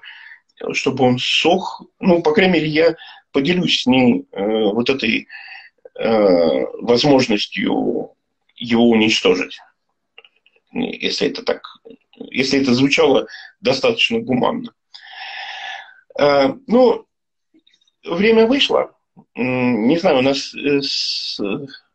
чтобы 0.73 1.03
он 1.03 1.17
сох. 1.17 1.81
Ну, 1.99 2.21
по 2.21 2.31
крайней 2.31 2.53
мере, 2.53 2.67
я 2.67 2.95
поделюсь 3.31 3.81
с 3.81 3.85
ней 3.87 4.27
э, 4.31 4.45
вот 4.45 4.91
этой 4.91 5.27
э, 5.95 6.65
возможностью 6.81 8.11
его 8.55 8.89
уничтожить. 8.89 9.57
Если 10.73 11.27
это 11.27 11.41
так, 11.41 11.63
если 12.29 12.61
это 12.61 12.75
звучало 12.75 13.25
достаточно 13.61 14.19
гуманно. 14.19 14.75
Э, 16.19 16.53
ну, 16.67 17.07
время 18.03 18.45
вышло 18.45 18.94
не 19.35 19.97
знаю, 19.97 20.19
у 20.19 20.21
нас, 20.21 20.53
э, 20.55 20.81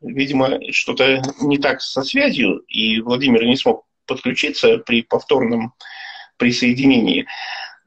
видимо, 0.00 0.58
что-то 0.72 1.22
не 1.40 1.58
так 1.58 1.82
со 1.82 2.02
связью, 2.02 2.58
и 2.68 3.00
Владимир 3.00 3.44
не 3.44 3.56
смог 3.56 3.84
подключиться 4.06 4.78
при 4.78 5.02
повторном 5.02 5.74
присоединении. 6.38 7.26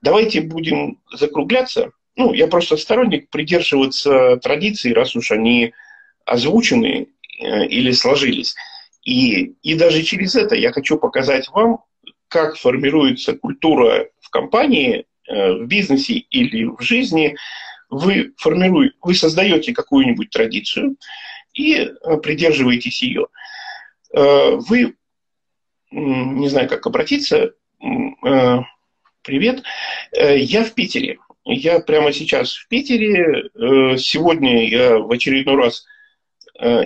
Давайте 0.01 0.41
будем 0.41 0.99
закругляться. 1.11 1.91
Ну, 2.15 2.33
я 2.33 2.47
просто 2.47 2.77
сторонник 2.77 3.29
придерживаться 3.29 4.37
традиций, 4.37 4.93
раз 4.93 5.15
уж 5.15 5.31
они 5.31 5.73
озвучены 6.25 7.07
э, 7.39 7.65
или 7.65 7.91
сложились. 7.91 8.55
И, 9.03 9.55
и 9.63 9.75
даже 9.75 10.03
через 10.03 10.35
это 10.35 10.55
я 10.55 10.71
хочу 10.71 10.97
показать 10.97 11.49
вам, 11.49 11.79
как 12.27 12.55
формируется 12.55 13.33
культура 13.33 14.07
в 14.21 14.29
компании, 14.29 15.05
э, 15.27 15.53
в 15.53 15.65
бизнесе 15.65 16.13
или 16.13 16.65
в 16.65 16.81
жизни– 16.81 17.35
вы 17.93 18.33
формируете, 18.37 18.95
вы 19.01 19.13
создаете 19.13 19.73
какую-нибудь 19.73 20.29
традицию 20.29 20.97
и 21.53 21.75
э, 21.75 22.17
придерживаетесь 22.17 23.01
ее. 23.03 23.27
Э, 24.13 24.55
вы, 24.55 24.95
не 25.91 26.49
знаю, 26.49 26.67
как 26.67 26.85
обратиться, 26.87 27.51
э, 27.81 28.59
привет, 29.21 29.63
я 30.13 30.63
в 30.63 30.73
Питере. 30.73 31.19
Я 31.45 31.79
прямо 31.79 32.11
сейчас 32.13 32.55
в 32.55 32.67
Питере. 32.67 33.49
Сегодня 33.97 34.67
я 34.67 34.97
в 34.97 35.11
очередной 35.11 35.55
раз 35.55 35.85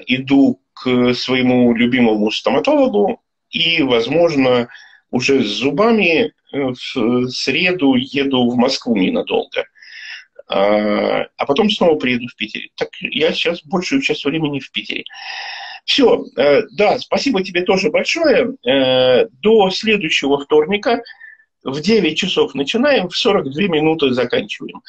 иду 0.08 0.62
к 0.74 1.14
своему 1.14 1.74
любимому 1.76 2.32
стоматологу 2.32 3.22
и, 3.50 3.82
возможно, 3.84 4.70
уже 5.12 5.44
с 5.44 5.48
зубами 5.48 6.34
в 6.52 7.30
среду 7.30 7.96
еду 7.96 8.50
в 8.50 8.56
Москву 8.56 8.96
ненадолго. 8.96 9.66
А, 10.50 11.28
а 11.36 11.46
потом 11.46 11.70
снова 11.70 11.96
приеду 11.96 12.28
в 12.28 12.36
Питере. 12.36 12.70
Так 12.76 12.90
я 13.02 13.32
сейчас 13.34 13.64
большую 13.64 14.02
часть 14.02 14.24
времени 14.24 14.60
в 14.60 14.72
Питере. 14.72 15.04
Все, 15.88 16.26
э, 16.36 16.64
да, 16.72 17.00
спасибо 17.00 17.44
тебе 17.44 17.64
тоже 17.64 17.90
большое. 17.90 18.56
Э, 18.66 19.28
до 19.42 19.70
следующего 19.70 20.38
вторника 20.40 21.02
в 21.64 21.80
9 21.80 22.18
часов 22.18 22.56
начинаем, 22.56 23.10
в 23.10 23.16
42 23.16 23.64
минуты 23.64 24.12
заканчиваем. 24.12 24.82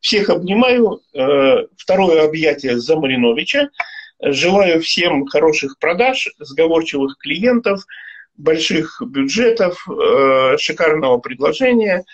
Всех 0.00 0.30
обнимаю. 0.30 1.00
Э, 1.14 1.66
второе 1.76 2.24
объятие 2.24 2.78
за 2.78 2.96
Мариновича. 2.96 3.70
Желаю 4.22 4.80
всем 4.82 5.26
хороших 5.26 5.78
продаж, 5.78 6.28
сговорчивых 6.38 7.16
клиентов, 7.18 7.84
больших 8.36 9.02
бюджетов, 9.04 9.84
шикарного 10.58 11.18
предложения 11.18 12.04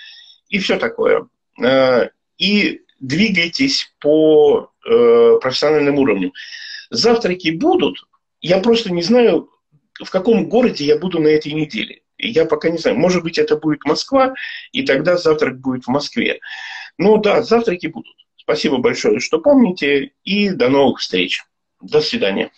и 0.49 0.59
все 0.59 0.79
такое. 0.79 1.29
И 2.39 2.81
двигайтесь 2.99 3.93
по 4.01 4.71
э, 4.85 5.39
профессиональному 5.41 6.03
уровню. 6.03 6.33
Завтраки 6.91 7.51
будут, 7.51 7.97
я 8.41 8.59
просто 8.59 8.93
не 8.93 9.03
знаю, 9.03 9.49
в 10.03 10.11
каком 10.11 10.49
городе 10.49 10.85
я 10.85 10.99
буду 10.99 11.21
на 11.21 11.29
этой 11.29 11.53
неделе. 11.53 12.03
Я 12.19 12.47
пока 12.47 12.69
не 12.69 12.79
знаю. 12.79 12.99
Может 12.99 13.23
быть, 13.23 13.39
это 13.39 13.57
будет 13.57 13.85
Москва, 13.85 14.35
и 14.73 14.83
тогда 14.83 15.17
завтрак 15.17 15.61
будет 15.61 15.85
в 15.85 15.89
Москве. 15.89 16.41
Ну 16.97 17.19
да, 17.19 17.43
завтраки 17.43 17.87
будут. 17.87 18.15
Спасибо 18.37 18.79
большое, 18.79 19.21
что 19.21 19.39
помните, 19.39 20.13
и 20.25 20.51
до 20.51 20.69
новых 20.69 21.01
встреч. 21.01 21.45
До 21.81 22.01
свидания. 22.01 22.51